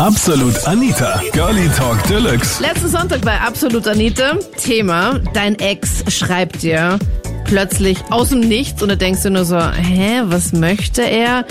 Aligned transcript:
Absolut 0.00 0.66
Anita, 0.66 1.20
Girlie 1.34 1.68
Talk 1.76 2.02
Deluxe. 2.04 2.62
Letzten 2.62 2.88
Sonntag 2.88 3.20
bei 3.20 3.38
Absolut 3.38 3.86
Anita. 3.86 4.38
Thema, 4.56 5.20
dein 5.34 5.58
Ex 5.58 6.02
schreibt 6.08 6.62
dir 6.62 6.98
plötzlich 7.44 7.98
aus 8.08 8.30
dem 8.30 8.40
Nichts 8.40 8.82
und 8.82 8.88
du 8.88 8.96
denkst 8.96 9.24
dir 9.24 9.30
nur 9.30 9.44
so, 9.44 9.60
hä, 9.60 10.22
was 10.24 10.54
möchte 10.54 11.02
er? 11.02 11.44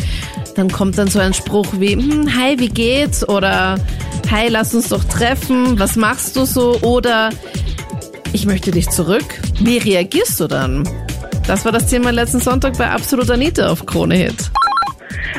Dann 0.55 0.71
kommt 0.71 0.97
dann 0.97 1.09
so 1.09 1.20
ein 1.20 1.35
Spruch 1.35 1.67
wie, 1.73 1.93
hm, 1.93 2.35
hi, 2.35 2.57
wie 2.57 2.70
geht's? 2.70 3.27
Oder 3.29 3.75
hi, 4.32 4.48
lass 4.50 4.73
uns 4.73 4.89
doch 4.89 5.04
treffen, 5.04 5.77
was 5.77 5.95
machst 5.95 6.36
du 6.36 6.45
so? 6.45 6.79
Oder 6.81 7.29
ich 8.34 8.47
möchte 8.47 8.71
dich 8.71 8.89
zurück. 8.89 9.39
Wie 9.59 9.77
reagierst 9.77 10.39
du 10.39 10.47
dann? 10.47 10.89
Das 11.45 11.66
war 11.66 11.71
das 11.71 11.86
Thema 11.86 12.09
letzten 12.09 12.39
Sonntag 12.39 12.79
bei 12.79 12.89
Absolut 12.89 13.29
Anita 13.29 13.70
auf 13.70 13.86
Krone 13.86 14.16
Hit. 14.16 14.50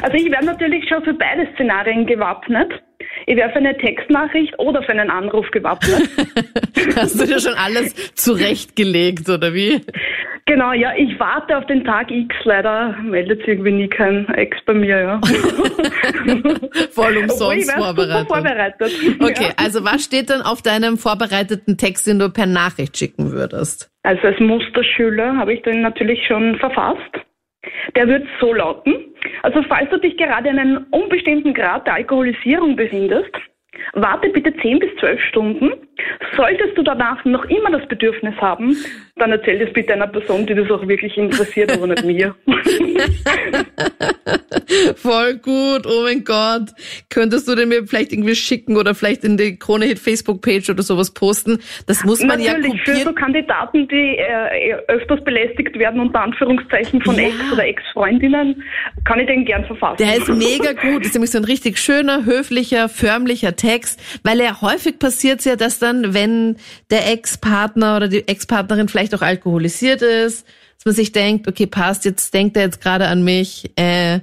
Also 0.01 0.17
ich 0.17 0.31
wäre 0.31 0.45
natürlich 0.45 0.89
schon 0.89 1.03
für 1.03 1.15
beide 1.15 1.49
Szenarien 1.55 2.07
gewappnet. 2.07 2.71
Ich 3.27 3.37
wäre 3.37 3.51
für 3.51 3.57
eine 3.59 3.77
Textnachricht 3.77 4.59
oder 4.59 4.83
für 4.83 4.93
einen 4.93 5.11
Anruf 5.11 5.51
gewappnet. 5.51 6.09
Hast 6.97 7.21
du 7.21 7.27
dir 7.27 7.41
schon 7.41 7.55
alles 7.55 7.95
zurechtgelegt, 8.15 9.29
oder 9.29 9.55
wie? 9.55 9.81
genau, 10.47 10.73
ja, 10.73 10.93
ich 10.97 11.19
warte 11.21 11.57
auf 11.57 11.67
den 11.67 11.85
Tag 11.85 12.11
X. 12.11 12.35
Leider 12.45 12.97
meldet 13.03 13.41
sich 13.41 13.49
irgendwie 13.49 13.73
nie 13.73 13.89
kein 13.89 14.27
Ex 14.35 14.57
bei 14.67 14.75
mir, 14.75 14.99
ja. 15.01 15.21
Voll 16.91 17.17
umsonst 17.19 17.73
vorbereitet. 17.73 18.29
vorbereitet. 18.29 18.93
Okay, 19.21 19.45
Ja. 19.49 19.55
also 19.57 19.85
was 19.85 20.05
steht 20.05 20.31
denn 20.31 20.43
auf 20.43 20.63
deinem 20.63 20.97
vorbereiteten 20.99 21.77
Text, 21.77 22.07
den 22.07 22.19
du 22.19 22.31
per 22.31 22.47
Nachricht 22.47 22.97
schicken 22.97 23.33
würdest? 23.33 23.91
Also 24.03 24.23
als 24.27 24.41
Musterschüler 24.41 25.37
habe 25.37 25.53
ich 25.55 25.63
den 25.63 25.83
natürlich 25.83 26.21
schon 26.27 26.57
verfasst. 26.59 26.99
Der 27.95 28.09
wird 28.09 28.27
so 28.41 28.53
lauten. 28.55 28.95
Also 29.43 29.63
falls 29.63 29.91
du 29.91 29.99
dich 29.99 30.17
gerade 30.17 30.49
in 30.49 30.59
einem 30.59 30.87
unbestimmten 30.91 31.55
Grad 31.55 31.87
der 31.87 31.95
Alkoholisierung 31.95 32.77
befindest, 32.77 33.31
warte 33.95 34.29
bitte 34.31 34.55
10 34.57 34.79
bis 34.79 34.95
12 34.97 35.21
Stunden. 35.25 35.73
Solltest 36.37 36.77
du 36.77 36.83
danach 36.83 37.25
noch 37.25 37.45
immer 37.47 37.71
das 37.71 37.87
Bedürfnis 37.89 38.35
haben, 38.41 38.77
dann 39.17 39.33
erzähl 39.33 39.59
das 39.59 39.73
bitte 39.73 39.93
einer 39.93 40.07
Person, 40.07 40.47
die 40.47 40.55
das 40.55 40.71
auch 40.71 40.87
wirklich 40.87 41.17
interessiert, 41.17 41.73
aber 41.73 41.87
nicht 41.89 42.05
mir. 42.05 42.35
Voll 44.97 45.35
gut, 45.39 45.87
oh 45.87 46.03
mein 46.05 46.25
Gott. 46.25 46.71
Könntest 47.09 47.49
du 47.49 47.55
den 47.55 47.69
mir 47.69 47.87
vielleicht 47.87 48.13
irgendwie 48.13 48.35
schicken 48.35 48.77
oder 48.77 48.95
vielleicht 48.95 49.25
in 49.25 49.37
die 49.37 49.57
Krone 49.59 49.87
Hit 49.87 49.99
Facebook 49.99 50.41
Page 50.43 50.71
oder 50.71 50.83
sowas 50.83 51.13
posten? 51.13 51.59
Das 51.87 52.05
muss 52.05 52.21
man 52.23 52.39
Natürlich, 52.41 52.73
ja 52.75 52.79
für 52.85 52.93
so 52.93 53.13
kopieren. 53.13 53.15
Kandidaten, 53.17 53.89
die 53.89 54.17
äh, 54.19 54.75
öfters 54.89 55.23
belästigt 55.25 55.79
werden, 55.79 56.01
unter 56.01 56.23
Anführungszeichen 56.23 57.03
von 57.03 57.17
Ja. 57.17 57.25
Ex- 57.29 57.53
oder 57.53 57.65
Ex-Freundinnen, 57.67 58.63
kann 59.05 59.19
ich 59.21 59.27
den 59.27 59.45
gern 59.45 59.65
verfassen. 59.65 59.97
Der 59.99 60.17
ist 60.17 60.29
mega 60.29 60.73
gut. 60.73 61.01
Das 61.01 61.09
ist 61.09 61.15
nämlich 61.15 61.31
so 61.31 61.39
ein 61.39 61.45
richtig 61.45 61.79
schöner, 61.79 62.25
höflicher, 62.25 62.89
förmlicher 62.89 63.57
Text, 63.57 64.01
weil 64.25 64.41
er 64.41 64.61
häufig 64.63 64.99
passiert 64.99 65.45
ja, 65.45 65.57
dass 65.57 65.79
dann, 65.79 65.90
wenn 66.15 66.57
der 66.91 67.11
Ex-Partner 67.13 67.97
oder 67.97 68.09
die 68.09 68.27
Ex-Partnerin 68.27 68.89
vielleicht 68.89 69.15
auch 69.15 69.23
alkoholisiert 69.23 70.03
ist, 70.03 70.47
dass 70.77 70.85
man 70.87 70.95
sich 70.95 71.13
denkt, 71.13 71.47
okay, 71.47 71.67
passt, 71.67 72.05
jetzt 72.05 72.33
denkt 72.33 72.57
er 72.57 72.65
jetzt 72.65 72.81
gerade 72.81 73.07
an 73.07 73.23
mich, 73.23 73.71
äh, 73.77 74.21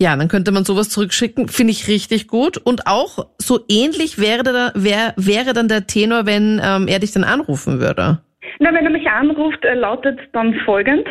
ja, 0.00 0.14
dann 0.16 0.28
könnte 0.28 0.52
man 0.52 0.64
sowas 0.64 0.90
zurückschicken. 0.90 1.48
Finde 1.48 1.72
ich 1.72 1.88
richtig 1.88 2.28
gut. 2.28 2.56
Und 2.56 2.86
auch 2.86 3.26
so 3.38 3.60
ähnlich 3.68 4.18
wäre, 4.20 4.44
da, 4.44 4.72
wär, 4.74 5.12
wäre 5.16 5.54
dann 5.54 5.66
der 5.66 5.86
Tenor, 5.86 6.24
wenn 6.24 6.60
ähm, 6.62 6.86
er 6.86 7.00
dich 7.00 7.12
dann 7.12 7.24
anrufen 7.24 7.80
würde. 7.80 8.20
Na, 8.60 8.72
wenn 8.72 8.84
er 8.84 8.90
mich 8.90 9.08
anruft, 9.08 9.64
äh, 9.64 9.74
lautet 9.74 10.18
dann 10.32 10.54
folgend. 10.64 11.06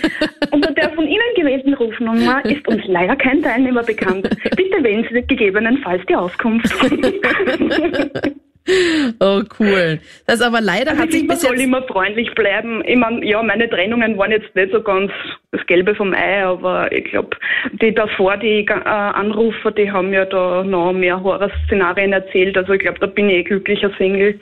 Unter 0.50 0.72
der 0.72 0.90
von 0.90 1.06
Ihnen 1.06 1.20
gewählten 1.36 1.74
Rufnummer 1.74 2.44
ist 2.44 2.66
uns 2.66 2.82
leider 2.86 3.16
kein 3.16 3.42
Teilnehmer 3.42 3.82
bekannt. 3.82 4.28
Bitte 4.56 4.82
wählen 4.82 5.06
Sie 5.10 5.22
gegebenenfalls 5.22 6.02
die 6.08 6.16
Auskunft. 6.16 6.74
Oh, 9.20 9.42
cool. 9.58 10.00
Das 10.26 10.40
aber 10.40 10.60
leider 10.60 10.96
hat 10.96 11.06
ich 11.06 11.12
sich 11.12 11.20
man 11.22 11.36
bis 11.36 11.42
soll 11.42 11.56
jetzt... 11.56 11.64
immer 11.64 11.82
freundlich 11.82 12.32
bleiben. 12.34 12.82
Ich 12.86 12.96
mein, 12.96 13.22
ja, 13.22 13.42
meine 13.42 13.68
Trennungen 13.68 14.16
waren 14.16 14.30
jetzt 14.30 14.54
nicht 14.54 14.72
so 14.72 14.80
ganz 14.82 15.10
das 15.50 15.64
Gelbe 15.66 15.94
vom 15.94 16.14
Ei, 16.14 16.44
aber 16.44 16.90
ich 16.92 17.04
glaube, 17.04 17.36
die 17.80 17.92
davor, 17.94 18.36
die 18.36 18.66
äh, 18.66 18.72
Anrufer, 18.72 19.72
die 19.72 19.90
haben 19.90 20.12
ja 20.12 20.24
da 20.24 20.62
noch 20.62 20.92
mehr 20.92 21.22
Horrorszenarien 21.22 22.12
erzählt. 22.12 22.56
Also 22.56 22.74
ich 22.74 22.80
glaube, 22.80 22.98
da 23.00 23.06
bin 23.06 23.28
ich 23.28 23.36
eh 23.36 23.42
glücklicher 23.44 23.90
Single. 23.98 24.38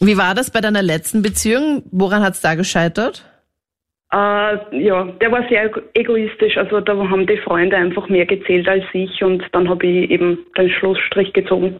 Wie 0.00 0.16
war 0.16 0.34
das 0.34 0.50
bei 0.50 0.60
deiner 0.60 0.82
letzten 0.82 1.22
Beziehung? 1.22 1.82
Woran 1.92 2.22
hat's 2.22 2.40
da 2.40 2.54
gescheitert? 2.54 3.24
Äh, 4.12 4.56
ja, 4.82 5.04
der 5.20 5.30
war 5.30 5.46
sehr 5.48 5.66
ego- 5.66 5.82
egoistisch. 5.94 6.56
Also 6.56 6.80
da 6.80 6.96
haben 6.96 7.26
die 7.26 7.36
Freunde 7.38 7.76
einfach 7.76 8.08
mehr 8.08 8.26
gezählt 8.26 8.66
als 8.68 8.84
ich 8.92 9.22
und 9.22 9.44
dann 9.52 9.68
habe 9.68 9.86
ich 9.86 10.10
eben 10.10 10.38
den 10.56 10.70
Schlussstrich 10.70 11.32
gezogen. 11.32 11.78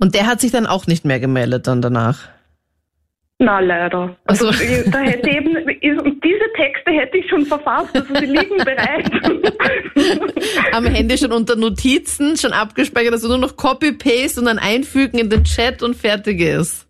Und 0.00 0.14
der 0.14 0.26
hat 0.26 0.40
sich 0.40 0.50
dann 0.52 0.66
auch 0.66 0.86
nicht 0.86 1.04
mehr 1.04 1.20
gemeldet 1.20 1.66
dann 1.66 1.80
danach. 1.82 2.28
Na, 3.40 3.58
leider. 3.58 4.16
Also, 4.26 4.48
Ach 4.48 4.54
so. 4.54 4.62
ich- 4.64 4.90
da 4.90 5.00
hätte 5.00 5.28
eben, 5.28 5.56
ich- 5.68 5.80
diese 6.22 6.52
Texte 6.56 6.92
hätte 6.92 7.18
ich 7.18 7.28
schon 7.28 7.44
verfasst, 7.44 7.94
also 7.94 8.14
sie 8.14 8.26
liegen 8.26 8.56
bereit. 8.58 9.10
Am 10.72 10.86
Handy 10.86 11.18
schon 11.18 11.32
unter 11.32 11.56
Notizen, 11.56 12.36
schon 12.36 12.52
abgespeichert, 12.52 13.20
du 13.22 13.28
nur 13.28 13.38
noch 13.38 13.56
Copy-Paste 13.56 14.40
und 14.40 14.46
dann 14.46 14.58
einfügen 14.58 15.18
in 15.18 15.30
den 15.30 15.42
Chat 15.44 15.82
und 15.82 15.96
fertig 15.96 16.40
ist. 16.40 16.86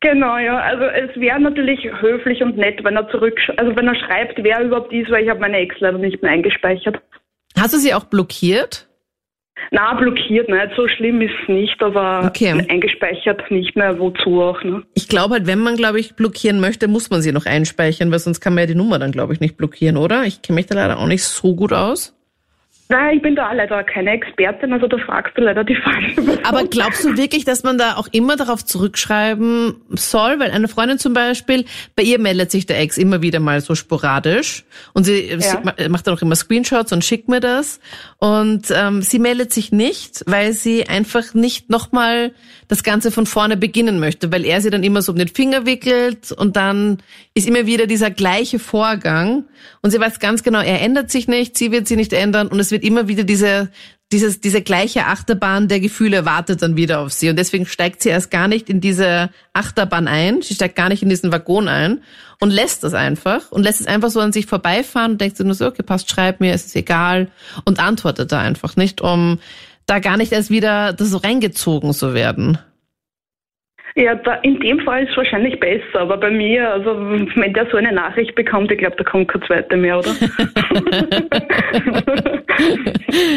genau, 0.00 0.38
ja. 0.38 0.58
Also 0.58 0.84
es 0.84 1.14
wäre 1.20 1.38
natürlich 1.38 1.80
höflich 2.00 2.42
und 2.42 2.56
nett, 2.56 2.82
wenn 2.82 2.96
er 2.96 3.08
zurück, 3.10 3.38
also 3.58 3.76
wenn 3.76 3.86
er 3.88 3.94
schreibt, 3.96 4.42
wer 4.42 4.62
überhaupt 4.64 4.92
ist, 4.92 5.10
weil 5.10 5.24
ich 5.24 5.30
habe 5.30 5.40
meine 5.40 5.58
Ex 5.58 5.76
leider 5.80 5.98
nicht 5.98 6.22
mehr 6.22 6.30
eingespeichert. 6.32 6.96
Hast 7.58 7.74
du 7.74 7.78
sie 7.78 7.92
auch 7.94 8.04
blockiert? 8.04 8.87
Na, 9.70 9.94
blockiert 9.94 10.48
nicht, 10.48 10.68
so 10.76 10.88
schlimm 10.88 11.20
ist 11.20 11.32
es 11.42 11.48
nicht, 11.48 11.82
aber 11.82 12.24
Okay. 12.26 12.64
eingespeichert 12.68 13.50
nicht 13.50 13.76
mehr, 13.76 13.98
wozu 13.98 14.40
auch, 14.42 14.62
ne? 14.62 14.82
Ich 14.94 15.08
glaube 15.08 15.34
halt, 15.34 15.46
wenn 15.46 15.58
man, 15.60 15.76
glaube 15.76 16.00
ich, 16.00 16.14
blockieren 16.14 16.60
möchte, 16.60 16.88
muss 16.88 17.10
man 17.10 17.22
sie 17.22 17.32
noch 17.32 17.46
einspeichern, 17.46 18.10
weil 18.10 18.18
sonst 18.18 18.40
kann 18.40 18.54
man 18.54 18.62
ja 18.62 18.66
die 18.66 18.74
Nummer 18.74 18.98
dann, 18.98 19.12
glaube 19.12 19.32
ich, 19.32 19.40
nicht 19.40 19.56
blockieren, 19.56 19.96
oder? 19.96 20.24
Ich 20.24 20.42
kenne 20.42 20.56
mich 20.56 20.66
da 20.66 20.74
leider 20.74 20.98
auch 20.98 21.06
nicht 21.06 21.24
so 21.24 21.54
gut 21.54 21.72
aus. 21.72 22.14
Nein, 22.90 23.16
ich 23.16 23.22
bin 23.22 23.36
da 23.36 23.52
leider 23.52 23.84
keine 23.84 24.12
Expertin, 24.12 24.72
also 24.72 24.86
da 24.86 24.96
fragst 24.96 25.36
du 25.36 25.42
leider 25.42 25.62
die 25.62 25.76
falsche 25.76 26.14
Person. 26.14 26.38
Aber 26.44 26.64
glaubst 26.64 27.04
du 27.04 27.18
wirklich, 27.18 27.44
dass 27.44 27.62
man 27.62 27.76
da 27.76 27.96
auch 27.96 28.08
immer 28.12 28.36
darauf 28.36 28.64
zurückschreiben 28.64 29.74
soll? 29.90 30.40
Weil 30.40 30.52
eine 30.52 30.68
Freundin 30.68 30.98
zum 30.98 31.12
Beispiel, 31.12 31.66
bei 31.96 32.02
ihr 32.02 32.18
meldet 32.18 32.50
sich 32.50 32.64
der 32.64 32.80
Ex 32.80 32.96
immer 32.96 33.20
wieder 33.20 33.40
mal 33.40 33.60
so 33.60 33.74
sporadisch 33.74 34.64
und 34.94 35.04
sie, 35.04 35.36
sie 35.38 35.56
ma- 35.62 35.74
macht 35.90 36.06
dann 36.06 36.14
auch 36.14 36.22
immer 36.22 36.34
Screenshots 36.34 36.90
und 36.92 37.04
schickt 37.04 37.28
mir 37.28 37.40
das. 37.40 37.78
Und 38.18 38.72
ähm, 38.74 39.02
sie 39.02 39.18
meldet 39.18 39.52
sich 39.52 39.70
nicht, 39.70 40.22
weil 40.26 40.52
sie 40.54 40.88
einfach 40.88 41.34
nicht 41.34 41.68
nochmal 41.68 42.32
das 42.68 42.82
Ganze 42.82 43.10
von 43.10 43.26
vorne 43.26 43.56
beginnen 43.58 44.00
möchte, 44.00 44.32
weil 44.32 44.44
er 44.46 44.60
sie 44.62 44.70
dann 44.70 44.82
immer 44.82 45.02
so 45.02 45.12
um 45.12 45.18
den 45.18 45.28
Finger 45.28 45.66
wickelt 45.66 46.32
und 46.32 46.56
dann 46.56 46.98
ist 47.34 47.46
immer 47.46 47.66
wieder 47.66 47.86
dieser 47.86 48.10
gleiche 48.10 48.58
Vorgang 48.58 49.44
und 49.82 49.90
sie 49.90 50.00
weiß 50.00 50.20
ganz 50.20 50.42
genau, 50.42 50.60
er 50.60 50.80
ändert 50.82 51.10
sich 51.10 51.28
nicht, 51.28 51.56
sie 51.56 51.70
wird 51.70 51.86
sie 51.86 51.96
nicht 51.96 52.12
ändern 52.12 52.48
und 52.48 52.58
es 52.60 52.70
wird 52.70 52.77
immer 52.82 53.08
wieder 53.08 53.24
diese 53.24 53.70
dieses, 54.10 54.40
diese 54.40 54.62
gleiche 54.62 55.04
Achterbahn 55.06 55.68
der 55.68 55.80
Gefühle 55.80 56.24
wartet 56.24 56.62
dann 56.62 56.76
wieder 56.76 57.00
auf 57.00 57.12
sie. 57.12 57.28
Und 57.28 57.36
deswegen 57.36 57.66
steigt 57.66 58.02
sie 58.02 58.08
erst 58.08 58.30
gar 58.30 58.48
nicht 58.48 58.70
in 58.70 58.80
diese 58.80 59.28
Achterbahn 59.52 60.08
ein. 60.08 60.40
Sie 60.40 60.54
steigt 60.54 60.76
gar 60.76 60.88
nicht 60.88 61.02
in 61.02 61.10
diesen 61.10 61.30
Waggon 61.30 61.68
ein 61.68 62.02
und 62.40 62.50
lässt 62.50 62.84
das 62.84 62.94
einfach 62.94 63.52
und 63.52 63.62
lässt 63.62 63.80
es 63.80 63.86
einfach 63.86 64.10
so 64.10 64.20
an 64.20 64.32
sich 64.32 64.46
vorbeifahren 64.46 65.12
und 65.12 65.20
denkt 65.20 65.36
sich 65.36 65.44
nur 65.44 65.54
so, 65.54 65.66
okay, 65.66 65.82
passt, 65.82 66.10
schreib 66.10 66.40
mir, 66.40 66.54
es 66.54 66.66
ist 66.66 66.76
egal 66.76 67.28
und 67.66 67.80
antwortet 67.80 68.32
da 68.32 68.40
einfach 68.40 68.76
nicht, 68.76 69.02
um 69.02 69.40
da 69.84 69.98
gar 69.98 70.16
nicht 70.16 70.32
erst 70.32 70.50
wieder 70.50 70.96
so 70.98 71.18
reingezogen 71.18 71.92
zu 71.92 72.14
werden. 72.14 72.58
Ja, 73.94 74.14
da, 74.14 74.34
in 74.42 74.60
dem 74.60 74.80
Fall 74.80 75.04
ist 75.04 75.10
es 75.10 75.16
wahrscheinlich 75.16 75.58
besser, 75.58 76.00
aber 76.00 76.16
bei 76.16 76.30
mir, 76.30 76.70
also 76.70 76.90
wenn 77.00 77.52
der 77.52 77.66
so 77.70 77.76
eine 77.76 77.92
Nachricht 77.92 78.34
bekommt, 78.34 78.70
ich 78.70 78.78
glaube, 78.78 78.96
da 78.96 79.04
kommt 79.04 79.28
keine 79.28 79.46
zweite 79.46 79.76
mehr, 79.76 79.98
oder? 79.98 80.14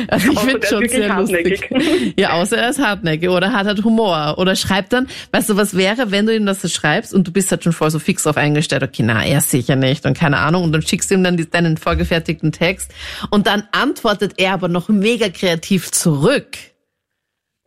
Also 0.07 0.31
ich 0.31 0.39
finde 0.39 0.67
schon 0.67 0.87
sehr 0.87 1.15
lustig. 1.15 1.69
hartnäckig. 1.71 2.13
Ja, 2.17 2.33
außer 2.33 2.57
er 2.57 2.69
ist 2.69 2.83
hartnäckig 2.83 3.29
oder 3.29 3.53
hat 3.53 3.67
halt 3.67 3.83
Humor 3.83 4.35
oder 4.37 4.55
schreibt 4.55 4.93
dann, 4.93 5.07
weißt 5.31 5.49
du, 5.49 5.57
was 5.57 5.77
wäre, 5.77 6.11
wenn 6.11 6.25
du 6.25 6.35
ihm 6.35 6.45
das 6.45 6.61
so 6.61 6.67
schreibst 6.67 7.13
und 7.13 7.27
du 7.27 7.31
bist 7.31 7.51
halt 7.51 7.63
schon 7.63 7.73
voll 7.73 7.91
so 7.91 7.99
fix 7.99 8.23
drauf 8.23 8.37
eingestellt, 8.37 8.83
okay, 8.83 9.03
na, 9.05 9.23
er 9.23 9.41
sicher 9.41 9.75
nicht 9.75 10.05
und 10.05 10.17
keine 10.17 10.37
Ahnung 10.37 10.63
und 10.63 10.71
dann 10.71 10.81
schickst 10.81 11.11
du 11.11 11.15
ihm 11.15 11.23
dann 11.23 11.37
deinen 11.51 11.77
vorgefertigten 11.77 12.51
Text 12.51 12.93
und 13.29 13.47
dann 13.47 13.63
antwortet 13.71 14.33
er 14.37 14.53
aber 14.53 14.67
noch 14.67 14.89
mega 14.89 15.29
kreativ 15.29 15.91
zurück. 15.91 16.47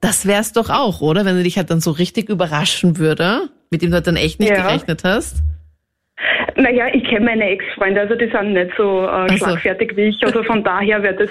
Das 0.05 0.27
wär's 0.27 0.53
doch 0.53 0.69
auch, 0.69 1.01
oder? 1.01 1.25
Wenn 1.25 1.37
du 1.37 1.43
dich 1.43 1.57
halt 1.57 1.71
dann 1.71 1.81
so 1.81 1.91
richtig 1.91 2.29
überraschen 2.29 2.99
würde, 2.99 3.49
mit 3.71 3.81
dem 3.81 3.89
du 3.91 3.95
halt 3.97 4.07
dann 4.07 4.17
echt 4.17 4.39
nicht 4.39 4.51
Ja. 4.51 4.63
gerechnet 4.63 5.03
hast. 5.03 5.39
naja, 6.57 6.87
ich 6.93 7.05
kenne 7.05 7.25
meine 7.25 7.45
Ex-Freunde, 7.49 8.03
also 8.03 8.15
die 8.15 8.31
sind 8.31 8.53
nicht 8.53 8.71
so 8.77 9.07
äh, 9.09 9.37
schlagfertig 9.39 9.97
wie 9.97 10.03
ich, 10.11 10.23
also 10.25 10.43
von 10.45 10.63
daher 10.63 11.03
wäre 11.03 11.15
das 11.17 11.31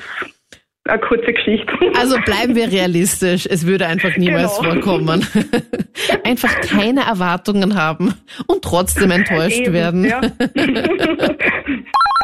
eine 0.85 0.99
kurze 0.99 1.31
Geschichte. 1.33 1.71
Also 1.97 2.17
bleiben 2.25 2.55
wir 2.55 2.69
realistisch. 2.71 3.45
Es 3.49 3.65
würde 3.65 3.85
einfach 3.87 4.17
niemals 4.17 4.59
Genau. 4.59 4.71
vorkommen. 4.73 5.25
Einfach 6.25 6.59
keine 6.61 7.01
Erwartungen 7.05 7.75
haben 7.75 8.15
und 8.47 8.63
trotzdem 8.63 9.11
enttäuscht 9.11 9.59
Eben, 9.59 9.73
werden. 9.73 10.03
Ja. 10.05 10.19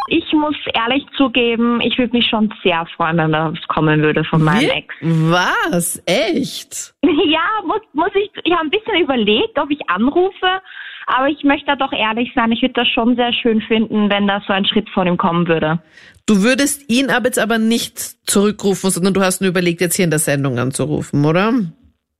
ich 0.09 0.31
muss 0.33 0.55
ehrlich 0.73 1.05
zugeben, 1.15 1.81
ich 1.81 1.97
würde 1.97 2.15
mich 2.15 2.27
schon 2.27 2.53
sehr 2.63 2.85
freuen, 2.95 3.17
wenn 3.17 3.31
das 3.31 3.59
kommen 3.67 4.01
würde 4.01 4.23
von 4.23 4.43
meinem 4.43 4.61
Wie? 4.61 4.69
Ex. 4.69 4.95
Was? 5.01 6.01
Echt? 6.05 6.93
Ja, 7.29 7.41
muss, 7.65 7.81
muss 7.93 8.11
ich, 8.15 8.31
ich 8.43 8.51
habe 8.51 8.63
ein 8.63 8.69
bisschen 8.71 9.01
überlegt, 9.01 9.59
ob 9.59 9.69
ich 9.69 9.87
anrufe, 9.87 10.61
aber 11.05 11.27
ich 11.27 11.43
möchte 11.43 11.67
da 11.67 11.75
doch 11.75 11.91
ehrlich 11.91 12.31
sein, 12.33 12.51
ich 12.51 12.61
würde 12.61 12.73
das 12.73 12.87
schon 12.87 13.15
sehr 13.15 13.33
schön 13.33 13.61
finden, 13.61 14.09
wenn 14.09 14.27
da 14.27 14.41
so 14.47 14.53
ein 14.53 14.65
Schritt 14.65 14.89
von 14.89 15.07
ihm 15.07 15.17
kommen 15.17 15.47
würde. 15.47 15.79
Du 16.25 16.41
würdest 16.43 16.89
ihn 16.89 17.09
aber 17.09 17.25
jetzt 17.25 17.39
aber 17.39 17.57
nicht 17.57 17.99
zurückrufen, 18.27 18.89
sondern 18.89 19.13
du 19.13 19.21
hast 19.21 19.41
nur 19.41 19.49
überlegt, 19.49 19.81
jetzt 19.81 19.95
hier 19.95 20.05
in 20.05 20.11
der 20.11 20.19
Sendung 20.19 20.57
anzurufen, 20.57 21.25
oder? 21.25 21.53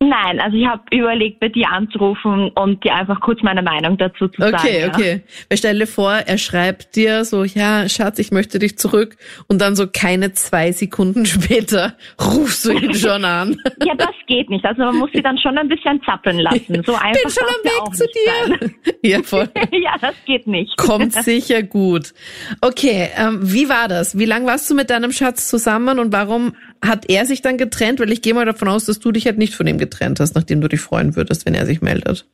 Nein, 0.02 0.40
also 0.40 0.56
ich 0.56 0.66
habe 0.66 0.82
überlegt, 0.92 1.42
bei 1.42 1.50
dir 1.50 1.70
anzurufen 1.70 2.52
und 2.56 2.82
dir 2.86 2.96
einfach 2.96 3.20
kurz 3.20 3.42
meine 3.44 3.62
Meinung 3.62 3.98
dazu 3.98 4.30
zu 4.30 4.42
sagen. 4.42 4.56
Okay, 4.56 4.82
ja. 4.82 4.88
okay. 4.88 5.24
Weil 5.50 5.58
stell 5.58 5.78
dir 5.78 5.88
vor, 5.88 6.14
er 6.14 6.38
schreibt 6.38 6.96
dir 6.96 7.26
so, 7.26 7.44
ja, 7.44 7.90
Schatz, 7.90 8.18
ich 8.18 8.32
möchte 8.32 8.60
dich 8.60 8.78
zurück. 8.78 9.18
Und 9.50 9.60
dann 9.60 9.76
so 9.76 9.88
keine 9.92 10.32
zwei 10.32 10.72
Sekunden 10.72 11.26
später 11.26 11.98
rufst 12.18 12.64
du 12.64 12.72
ihn 12.72 12.94
schon 12.94 13.26
an. 13.26 13.58
Ja, 13.86 13.96
das 13.96 14.16
geht 14.28 14.50
nicht. 14.50 14.64
Also 14.66 14.84
man 14.84 14.98
muss 14.98 15.10
sie 15.14 15.22
dann 15.22 15.38
schon 15.38 15.58
ein 15.58 15.68
bisschen 15.68 16.02
zappeln 16.04 16.40
lassen. 16.40 16.84
So 16.86 16.94
einfach 16.96 17.22
Bin 17.22 17.32
schon 17.32 17.44
am 17.44 17.64
Weg 17.64 17.96
zu 17.96 18.06
dir. 18.06 18.70
Ja, 19.10 19.24
voll. 19.24 19.50
Ja, 19.72 19.96
das 20.02 20.16
geht 20.26 20.46
nicht. 20.46 20.76
Kommt 20.78 21.14
sicher 21.14 21.64
gut. 21.64 22.14
Okay, 22.60 23.10
ähm, 23.16 23.40
wie 23.42 23.70
war 23.70 23.88
das? 23.88 24.18
Wie 24.18 24.26
lang 24.26 24.46
warst 24.46 24.70
du 24.70 24.76
mit 24.76 24.90
deinem 24.90 25.12
Schatz 25.12 25.50
zusammen 25.50 26.00
und 26.00 26.12
warum 26.12 26.54
hat 26.84 27.10
er 27.10 27.26
sich 27.26 27.42
dann 27.42 27.58
getrennt? 27.58 28.00
Weil 28.00 28.12
ich 28.12 28.22
gehe 28.22 28.34
mal 28.34 28.46
davon 28.46 28.68
aus, 28.68 28.86
dass 28.86 29.00
du 29.00 29.12
dich 29.12 29.26
halt 29.26 29.38
nicht 29.38 29.56
von 29.56 29.68
ihm 29.68 29.78
getrennt 29.78 30.20
hast, 30.20 30.36
nachdem 30.36 30.62
du 30.62 30.68
dich 30.68 30.82
freuen 30.82 31.16
würdest, 31.16 31.46
wenn 31.46 31.54
er 31.54 31.66
sich 31.66 31.82
meldet. 31.82 32.26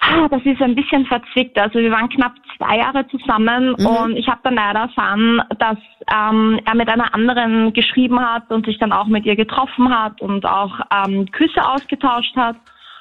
Ah, 0.00 0.28
Das 0.28 0.40
ist 0.44 0.60
ein 0.62 0.74
bisschen 0.76 1.06
verzwickt. 1.06 1.58
Also 1.58 1.78
wir 1.80 1.90
waren 1.90 2.08
knapp 2.08 2.32
zwei 2.56 2.76
Jahre 2.78 3.06
zusammen 3.08 3.74
Mhm. 3.78 3.86
und 3.86 4.16
ich 4.16 4.28
habe 4.28 4.40
dann 4.44 4.54
leider 4.54 4.80
erfahren, 4.80 5.42
dass 5.58 5.76
ähm, 6.12 6.60
er 6.64 6.74
mit 6.76 6.88
einer 6.88 7.12
anderen 7.14 7.72
geschrieben 7.72 8.20
hat 8.20 8.50
und 8.50 8.64
sich 8.66 8.78
dann 8.78 8.92
auch 8.92 9.06
mit 9.06 9.26
ihr 9.26 9.34
getroffen 9.36 9.90
hat 9.90 10.20
und 10.20 10.46
auch 10.46 10.72
ähm, 11.04 11.26
Küsse 11.32 11.62
ausgetauscht 11.64 12.34
hat. 12.36 12.56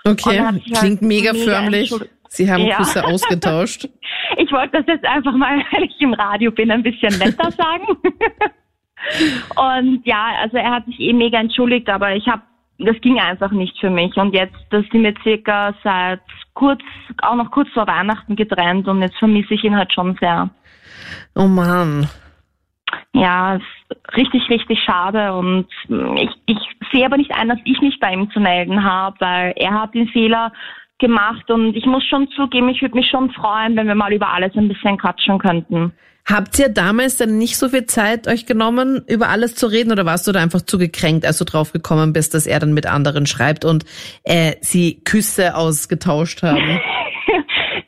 Okay, 0.06 0.40
hat 0.40 0.54
halt 0.56 0.64
klingt 0.80 1.02
mega 1.02 1.34
mega 1.34 1.44
förmlich. 1.44 1.94
Sie 2.30 2.52
haben 2.52 2.64
Ja. 2.66 2.78
Küsse 2.78 3.04
ausgetauscht. 3.06 3.88
Ich 4.40 4.52
wollte 4.52 4.78
das 4.78 4.86
jetzt 4.88 5.06
einfach 5.06 5.32
mal, 5.34 5.58
weil 5.72 5.84
ich 5.86 6.00
im 6.02 6.14
Radio 6.14 6.52
bin, 6.52 6.70
ein 6.70 6.84
bisschen 6.84 7.18
netter 7.18 7.50
sagen. 7.52 7.86
und 9.56 10.01
ja, 10.06 10.31
also 10.42 10.57
er 10.57 10.71
hat 10.71 10.86
sich 10.86 11.00
eh 11.00 11.13
mega 11.13 11.39
entschuldigt, 11.39 11.89
aber 11.89 12.15
ich 12.15 12.27
habe, 12.27 12.42
das 12.80 13.00
ging 13.01 13.19
einfach 13.19 13.51
nicht 13.51 13.80
für 13.80 13.89
mich. 13.89 14.15
Und 14.18 14.33
jetzt, 14.33 14.57
das 14.69 14.86
sind 14.92 15.04
wir 15.04 15.13
circa 15.24 15.74
seit 15.83 16.21
kurz, 16.54 16.81
auch 17.21 17.36
noch 17.36 17.51
kurz 17.51 17.69
vor 17.69 17.88
Weihnachten 17.88 18.36
getrennt 18.36 18.88
und 18.88 19.01
jetzt 19.01 19.18
vermisse 19.18 19.54
ich 19.54 19.63
ihn 19.63 19.75
halt 19.75 19.94
schon 19.94 20.15
sehr. 20.19 20.50
Oh 21.36 21.48
Mann. 21.48 22.07
Ja, 23.13 23.59
richtig, 24.15 24.50
richtig 24.50 24.80
schade 24.83 25.33
und 25.33 25.68
ich, 25.89 26.30
ich 26.45 26.57
sehe 26.92 27.06
aber 27.06 27.18
nicht 27.18 27.31
ein, 27.31 27.50
dass 27.50 27.59
ich 27.65 27.81
mich 27.81 28.00
bei 28.00 28.13
ihm 28.13 28.30
zu 28.31 28.39
melden 28.39 28.83
habe, 28.83 29.15
weil 29.19 29.54
er 29.57 29.74
hat 29.81 29.94
den 29.94 30.07
Fehler 30.07 30.51
gemacht 31.00 31.50
und 31.50 31.75
ich 31.75 31.86
muss 31.86 32.04
schon 32.06 32.27
zugeben, 32.30 32.69
ich 32.69 32.81
würde 32.81 32.95
mich 32.95 33.09
schon 33.09 33.31
freuen, 33.31 33.75
wenn 33.75 33.88
wir 33.88 33.95
mal 33.95 34.13
über 34.13 34.33
alles 34.33 34.56
ein 34.56 34.68
bisschen 34.68 34.98
quatschen 34.98 35.38
könnten. 35.38 35.94
Habt 36.30 36.60
ihr 36.60 36.68
damals 36.68 37.16
dann 37.16 37.38
nicht 37.38 37.58
so 37.58 37.70
viel 37.70 37.86
Zeit 37.86 38.28
euch 38.28 38.46
genommen, 38.46 39.02
über 39.08 39.30
alles 39.30 39.56
zu 39.56 39.68
reden 39.68 39.94
oder 39.94 40.06
warst 40.06 40.28
du 40.28 40.34
da 40.34 40.42
einfach 40.42 40.62
zu 40.62 40.78
gekränkt, 40.78 41.26
als 41.26 41.38
du 41.38 41.46
drauf 41.46 41.72
gekommen 41.72 42.12
bist, 42.12 42.34
dass 42.34 42.46
er 42.46 42.60
dann 42.60 42.74
mit 42.74 42.86
anderen 42.86 43.26
schreibt 43.26 43.64
und 43.64 43.86
äh, 44.24 44.56
sie 44.60 45.02
Küsse 45.06 45.56
ausgetauscht 45.56 46.44
haben? 46.44 46.80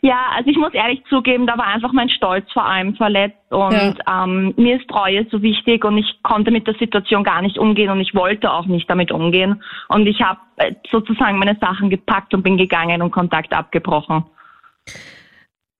Ja, 0.02 0.30
also 0.34 0.50
ich 0.50 0.58
muss 0.58 0.74
ehrlich 0.74 1.04
zugeben, 1.10 1.46
da 1.46 1.58
war 1.58 1.68
einfach 1.68 1.92
mein 1.92 2.10
Stolz 2.10 2.50
vor 2.54 2.66
allem 2.66 2.96
verletzt 2.96 3.52
und 3.52 3.98
ähm, 4.10 4.54
mir 4.56 4.78
ist 4.78 4.88
Treue 4.88 5.28
so 5.30 5.42
wichtig 5.42 5.84
und 5.84 5.98
ich 5.98 6.24
konnte 6.24 6.52
mit 6.52 6.66
der 6.68 6.74
Situation 6.76 7.24
gar 7.26 7.42
nicht 7.42 7.58
umgehen 7.58 7.90
und 7.90 8.00
ich 8.00 8.16
wollte 8.16 8.52
auch 8.52 8.66
nicht 8.66 8.90
damit 8.90 9.12
umgehen 9.12 9.62
und 9.90 10.08
ich 10.08 10.22
habe 10.22 10.40
äh, 10.56 10.74
sozusagen 10.90 11.38
meine 11.38 11.58
Sachen 11.60 11.90
gepackt 11.90 12.34
und 12.34 12.44
bin 12.44 12.58
gegangen 12.58 13.02
und 13.02 13.12
Kontakt 13.12 13.52
abgebrochen. 13.54 14.24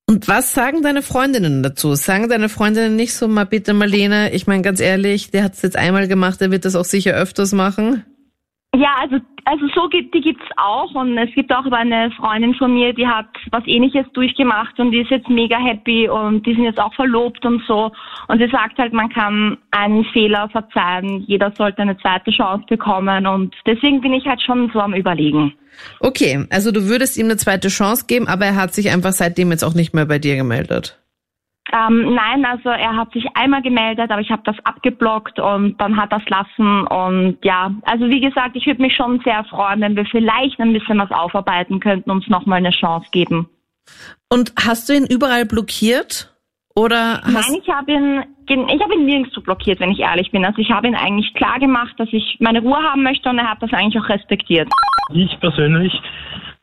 Und 0.10 0.28
was 0.28 0.56
sagen 0.56 0.82
deine 0.82 1.04
Freundinnen 1.04 1.62
dazu? 1.62 1.94
Sagen 1.94 2.30
deine 2.30 2.50
Freundinnen 2.50 2.96
nicht 2.96 3.14
so, 3.14 3.28
mal 3.28 3.46
bitte 3.46 3.76
Marlene, 3.76 4.34
ich 4.34 4.48
meine 4.48 4.64
ganz 4.64 4.80
ehrlich, 4.80 5.30
der 5.30 5.44
hat 5.44 5.54
es 5.54 5.62
jetzt 5.62 5.76
einmal 5.76 6.08
gemacht, 6.08 6.42
der 6.42 6.50
wird 6.50 6.66
das 6.66 6.76
auch 6.76 6.84
sicher 6.84 7.14
öfters 7.14 7.52
machen? 7.52 8.04
Ja, 8.75 8.95
also 9.00 9.18
also 9.45 9.66
so 9.74 9.89
gibt 9.89 10.13
die 10.13 10.21
gibt's 10.21 10.45
auch 10.57 10.94
und 10.94 11.18
es 11.18 11.33
gibt 11.33 11.51
auch 11.51 11.66
eine 11.71 12.12
Freundin 12.12 12.54
von 12.54 12.71
mir, 12.71 12.94
die 12.94 13.07
hat 13.07 13.25
was 13.50 13.63
Ähnliches 13.66 14.06
durchgemacht 14.13 14.80
und 14.80 14.92
die 14.92 15.01
ist 15.01 15.10
jetzt 15.10 15.27
mega 15.27 15.57
happy 15.57 16.07
und 16.07 16.45
die 16.45 16.54
sind 16.54 16.66
jetzt 16.66 16.80
auch 16.80 16.94
verlobt 16.94 17.44
und 17.45 17.63
so 17.68 17.92
und 18.27 18.39
sie 18.39 18.48
sagt 18.50 18.77
halt, 18.77 18.94
man 18.94 19.10
kann 19.10 19.57
einen 19.71 20.06
Fehler 20.06 20.50
verzeihen, 20.50 21.24
jeder 21.25 21.51
sollte 21.57 21.81
eine 21.81 21.98
zweite 21.98 22.30
Chance 22.30 22.66
bekommen 22.69 23.25
und 23.25 23.56
deswegen 23.66 24.01
bin 24.01 24.13
ich 24.13 24.27
halt 24.27 24.42
schon 24.42 24.69
so 24.72 24.80
am 24.80 24.94
Überlegen. 24.94 25.54
Okay, 26.00 26.45
also 26.51 26.72
du 26.72 26.88
würdest 26.88 27.18
ihm 27.18 27.25
eine 27.25 27.38
zweite 27.38 27.69
Chance 27.69 28.06
geben, 28.07 28.27
aber 28.27 28.45
er 28.45 28.56
hat 28.56 28.75
sich 28.75 28.92
einfach 28.92 29.13
seitdem 29.13 29.50
jetzt 29.50 29.63
auch 29.63 29.74
nicht 29.74 29.95
mehr 29.95 30.06
bei 30.06 30.19
dir 30.19 30.36
gemeldet. 30.36 31.00
Ähm, 31.71 32.16
nein, 32.16 32.45
also 32.45 32.69
er 32.69 32.95
hat 32.95 33.12
sich 33.13 33.25
einmal 33.36 33.62
gemeldet, 33.62 34.10
aber 34.10 34.21
ich 34.21 34.31
habe 34.31 34.42
das 34.44 34.56
abgeblockt 34.63 35.39
und 35.39 35.80
dann 35.80 35.98
hat 35.98 36.12
er 36.12 36.18
es 36.18 36.30
lassen 36.30 36.88
und 36.88 37.38
ja, 37.44 37.71
also 37.83 38.10
wie 38.10 38.21
gesagt, 38.21 38.56
ich 38.56 38.66
würde 38.66 38.81
mich 38.81 38.95
schon 38.95 39.21
sehr 39.24 39.44
freuen, 39.44 39.81
wenn 39.81 39.95
wir 39.95 40.06
vielleicht 40.06 40.60
ein 40.60 40.74
bisschen 40.74 40.98
was 40.98 41.12
aufarbeiten 41.12 41.80
könnten, 41.80 42.10
uns 42.10 42.27
nochmal 42.27 42.57
eine 42.57 42.71
Chance 42.71 43.07
geben. 43.12 43.50
Und 44.30 44.54
hast 44.60 44.89
du 44.89 44.94
ihn 44.94 45.06
überall 45.06 45.45
blockiert? 45.45 46.33
Oder 46.75 47.21
hast 47.24 47.50
Nein, 47.50 47.62
ich 47.62 47.69
habe 47.69 47.92
ihn, 47.92 48.24
ich 48.48 48.81
habe 48.81 48.94
ihn 48.94 49.06
nirgendwo 49.06 49.42
blockiert, 49.42 49.80
wenn 49.80 49.92
ich 49.92 50.00
ehrlich 50.00 50.31
bin. 50.31 50.45
Also 50.45 50.60
ich 50.60 50.72
habe 50.72 50.88
ihn 50.88 50.95
eigentlich 50.95 51.33
klar 51.33 51.60
gemacht, 51.60 51.94
dass 51.98 52.07
ich 52.12 52.38
meine 52.39 52.62
Ruhe 52.62 52.77
haben 52.77 53.04
möchte 53.04 53.30
und 53.30 53.38
er 53.38 53.50
hat 53.50 53.62
das 53.62 53.74
eigentlich 53.74 54.01
auch 54.01 54.07
respektiert. 54.10 54.69
Ich 55.13 55.39
persönlich 55.39 55.94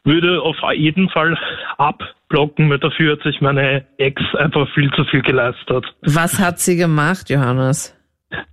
würde 0.06 0.40
auf 0.40 0.56
jeden 0.74 1.10
Fall 1.10 1.36
abblocken, 1.76 2.70
weil 2.70 2.78
dafür 2.78 3.12
hat 3.12 3.22
sich 3.22 3.40
meine 3.40 3.84
Ex 3.98 4.22
einfach 4.36 4.66
viel 4.72 4.90
zu 4.92 5.04
viel 5.04 5.22
geleistet. 5.22 5.84
was 6.02 6.40
hat 6.40 6.58
sie 6.60 6.76
gemacht, 6.76 7.28
Johannes? 7.28 7.92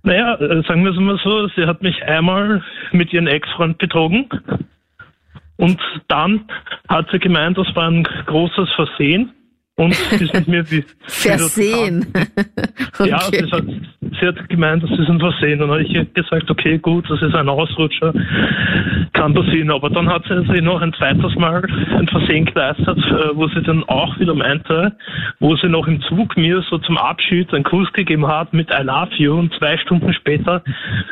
Naja, 0.02 0.34
äh, 0.34 0.62
sagen 0.66 0.84
wir 0.84 0.92
es 0.92 0.98
mal 0.98 1.18
so, 1.22 1.48
sie 1.56 1.66
hat 1.66 1.82
mich 1.82 2.02
einmal 2.04 2.62
mit 2.92 3.12
ihrem 3.12 3.26
Ex-Freund 3.26 3.78
betrogen 3.78 4.28
und 5.56 5.80
dann 6.08 6.44
hat 6.88 7.08
sie 7.10 7.18
gemeint, 7.18 7.58
das 7.58 7.66
war 7.74 7.90
ein 7.90 8.04
großes 8.26 8.68
Versehen 8.76 9.32
und 9.76 9.92
ist 10.12 10.34
mit 10.34 10.48
mir 10.48 10.70
wie 10.70 10.84
Versehen. 11.06 12.12
Ja, 13.04 13.18
sie 13.18 13.50
hat, 13.50 13.64
sie 14.20 14.26
hat 14.26 14.48
gemeint, 14.48 14.82
das 14.82 14.90
ist 14.90 15.08
ein 15.08 15.20
Versehen. 15.20 15.60
Und 15.62 15.68
dann 15.68 15.78
habe 15.78 15.82
ich 15.82 16.14
gesagt, 16.14 16.50
okay, 16.50 16.78
gut, 16.78 17.08
das 17.08 17.20
ist 17.22 17.34
ein 17.34 17.48
Ausrutscher, 17.48 18.12
kann 19.12 19.34
passieren. 19.34 19.70
Aber 19.70 19.90
dann 19.90 20.08
hat 20.08 20.24
sie 20.28 20.44
sich 20.52 20.62
noch 20.62 20.80
ein 20.80 20.92
zweites 20.94 21.34
Mal 21.36 21.62
ein 21.96 22.08
Versehen 22.08 22.44
geleistet, 22.44 22.98
äh, 22.98 23.34
wo 23.34 23.48
sie 23.48 23.62
dann 23.62 23.84
auch 23.84 24.18
wieder 24.18 24.34
meinte, 24.34 24.92
wo 25.40 25.56
sie 25.56 25.68
noch 25.68 25.86
im 25.86 26.00
Zug 26.02 26.36
mir 26.36 26.62
so 26.70 26.78
zum 26.78 26.98
Abschied 26.98 27.52
einen 27.52 27.64
Kuss 27.64 27.92
gegeben 27.92 28.26
hat 28.26 28.52
mit 28.52 28.70
I 28.70 28.82
love 28.82 29.10
you. 29.16 29.34
Und 29.38 29.54
zwei 29.54 29.76
Stunden 29.78 30.12
später 30.12 30.62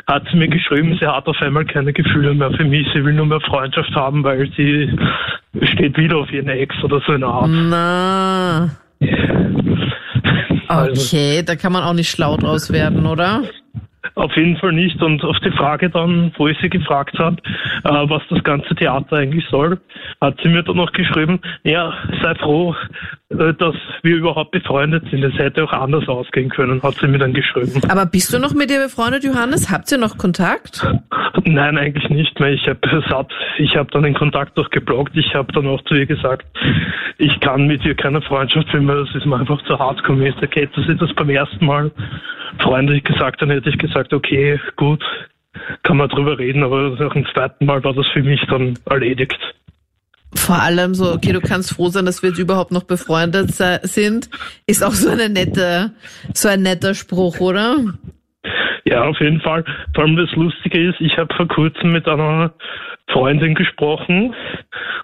hat 0.07 0.23
sie 0.31 0.37
mir 0.37 0.47
geschrieben, 0.47 0.97
sie 0.99 1.07
hat 1.07 1.27
auf 1.27 1.41
einmal 1.41 1.65
keine 1.65 1.93
Gefühle 1.93 2.33
mehr 2.33 2.51
für 2.51 2.65
mich. 2.65 2.87
Sie 2.93 3.03
will 3.03 3.13
nur 3.13 3.25
mehr 3.25 3.41
Freundschaft 3.41 3.95
haben, 3.95 4.23
weil 4.23 4.49
sie 4.55 4.95
steht 5.73 5.97
wieder 5.97 6.17
auf 6.17 6.31
ihren 6.31 6.49
Ex 6.49 6.75
oder 6.83 7.01
so 7.05 7.13
eine 7.13 7.25
Art. 7.25 7.49
Na. 7.49 8.82
Also- 10.67 11.01
Okay, 11.15 11.43
da 11.45 11.55
kann 11.55 11.71
man 11.73 11.83
auch 11.83 11.93
nicht 11.93 12.09
schlau 12.09 12.37
draus 12.37 12.71
werden, 12.71 13.05
oder? 13.05 13.43
Auf 14.15 14.35
jeden 14.35 14.57
Fall 14.57 14.73
nicht. 14.73 15.01
Und 15.01 15.23
auf 15.23 15.37
die 15.39 15.51
Frage 15.51 15.89
dann, 15.89 16.31
wo 16.37 16.47
ich 16.47 16.57
sie 16.61 16.69
gefragt 16.69 17.17
habe, 17.17 17.37
äh, 17.83 17.89
was 18.09 18.21
das 18.29 18.43
ganze 18.43 18.75
Theater 18.75 19.15
eigentlich 19.17 19.45
soll, 19.49 19.79
hat 20.21 20.37
sie 20.43 20.49
mir 20.49 20.61
dann 20.61 20.75
noch 20.75 20.91
geschrieben, 20.91 21.39
ja, 21.63 21.93
sei 22.21 22.35
froh, 22.35 22.75
äh, 23.29 23.53
dass 23.53 23.75
wir 24.03 24.15
überhaupt 24.17 24.51
befreundet 24.51 25.05
sind. 25.09 25.23
Es 25.23 25.33
hätte 25.39 25.63
auch 25.63 25.71
anders 25.73 26.07
ausgehen 26.07 26.49
können, 26.49 26.83
hat 26.83 26.95
sie 26.95 27.07
mir 27.07 27.17
dann 27.17 27.33
geschrieben. 27.33 27.81
Aber 27.89 28.05
bist 28.05 28.31
du 28.33 28.39
noch 28.39 28.53
mit 28.53 28.69
ihr 28.69 28.81
befreundet, 28.83 29.23
Johannes? 29.23 29.71
Habt 29.71 29.91
ihr 29.91 29.97
noch 29.97 30.17
Kontakt? 30.17 30.85
Nein, 31.45 31.77
eigentlich 31.77 32.09
nicht 32.09 32.39
mehr. 32.39 32.51
Ich 32.51 32.67
habe. 32.67 33.27
Ich 33.57 33.75
habe 33.75 33.89
dann 33.91 34.03
den 34.03 34.13
Kontakt 34.13 34.57
auch 34.59 34.69
geblockt. 34.69 35.15
Ich 35.15 35.33
habe 35.33 35.51
dann 35.51 35.67
auch 35.67 35.81
zu 35.85 35.95
ihr 35.95 36.05
gesagt, 36.05 36.45
ich 37.17 37.39
kann 37.39 37.67
mit 37.67 37.83
ihr 37.85 37.95
keine 37.95 38.21
Freundschaft 38.21 38.67
weil 38.73 39.05
das 39.05 39.15
ist 39.15 39.25
mir 39.25 39.37
einfach 39.39 39.63
zu 39.65 39.77
hart 39.79 40.03
gewesen. 40.03 40.37
Okay, 40.43 40.61
hätte 40.61 40.83
sie 40.83 40.95
das 40.95 41.13
beim 41.15 41.29
ersten 41.29 41.65
Mal 41.65 41.91
freundlich 42.59 43.03
gesagt, 43.03 43.41
dann 43.41 43.49
hätte 43.49 43.69
ich 43.69 43.77
gesagt, 43.77 44.13
okay, 44.13 44.59
gut, 44.75 45.03
kann 45.83 45.97
man 45.97 46.09
drüber 46.09 46.37
reden, 46.37 46.63
aber 46.63 46.91
nach 46.91 47.13
dem 47.13 47.25
zweiten 47.33 47.65
Mal 47.65 47.83
war 47.83 47.93
das 47.93 48.07
für 48.13 48.23
mich 48.23 48.41
dann 48.49 48.77
erledigt. 48.85 49.37
Vor 50.35 50.61
allem 50.61 50.95
so, 50.95 51.13
okay, 51.13 51.31
du 51.31 51.41
kannst 51.41 51.75
froh 51.75 51.89
sein, 51.89 52.05
dass 52.05 52.23
wir 52.23 52.29
jetzt 52.29 52.39
überhaupt 52.39 52.71
noch 52.71 52.83
befreundet 52.83 53.51
sind, 53.83 54.29
ist 54.65 54.83
auch 54.83 54.93
so 54.93 55.09
eine 55.09 55.29
nette, 55.29 55.91
so 56.33 56.49
ein 56.49 56.63
netter 56.63 56.95
Spruch, 56.95 57.39
oder? 57.39 57.77
Ja, 58.85 59.03
auf 59.03 59.19
jeden 59.19 59.39
Fall. 59.41 59.63
Vor 59.93 60.03
allem 60.03 60.17
das 60.17 60.31
Lustige 60.33 60.89
ist, 60.89 60.99
ich 60.99 61.17
habe 61.17 61.33
vor 61.35 61.47
kurzem 61.47 61.93
mit 61.93 62.07
einer 62.07 62.53
Freundin 63.11 63.53
gesprochen 63.53 64.33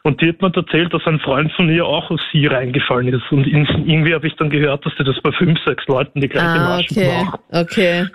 Und 0.04 0.22
die 0.22 0.30
hat 0.30 0.42
mir 0.42 0.52
erzählt, 0.56 0.94
dass 0.94 1.02
ein 1.06 1.20
Freund 1.20 1.52
von 1.54 1.70
ihr 1.70 1.86
auch 1.86 2.10
auf 2.10 2.20
sie 2.32 2.48
reingefallen 2.48 3.10
ist. 3.10 3.30
Und 3.32 3.46
irgendwie 3.46 4.14
habe 4.14 4.26
ich 4.28 4.36
dann 4.38 4.50
gehört, 4.50 4.86
dass 4.86 4.94
sie 4.98 5.04
das 5.04 5.16
bei 5.22 5.32
fünf, 5.34 5.60
sechs 5.66 5.86
Leuten 5.88 6.22
die 6.22 6.30
gleiche 6.30 6.48
ah, 6.48 6.78
Masche 6.78 6.92
okay. 6.92 7.24
macht. 7.24 7.40
Okay. 7.52 8.08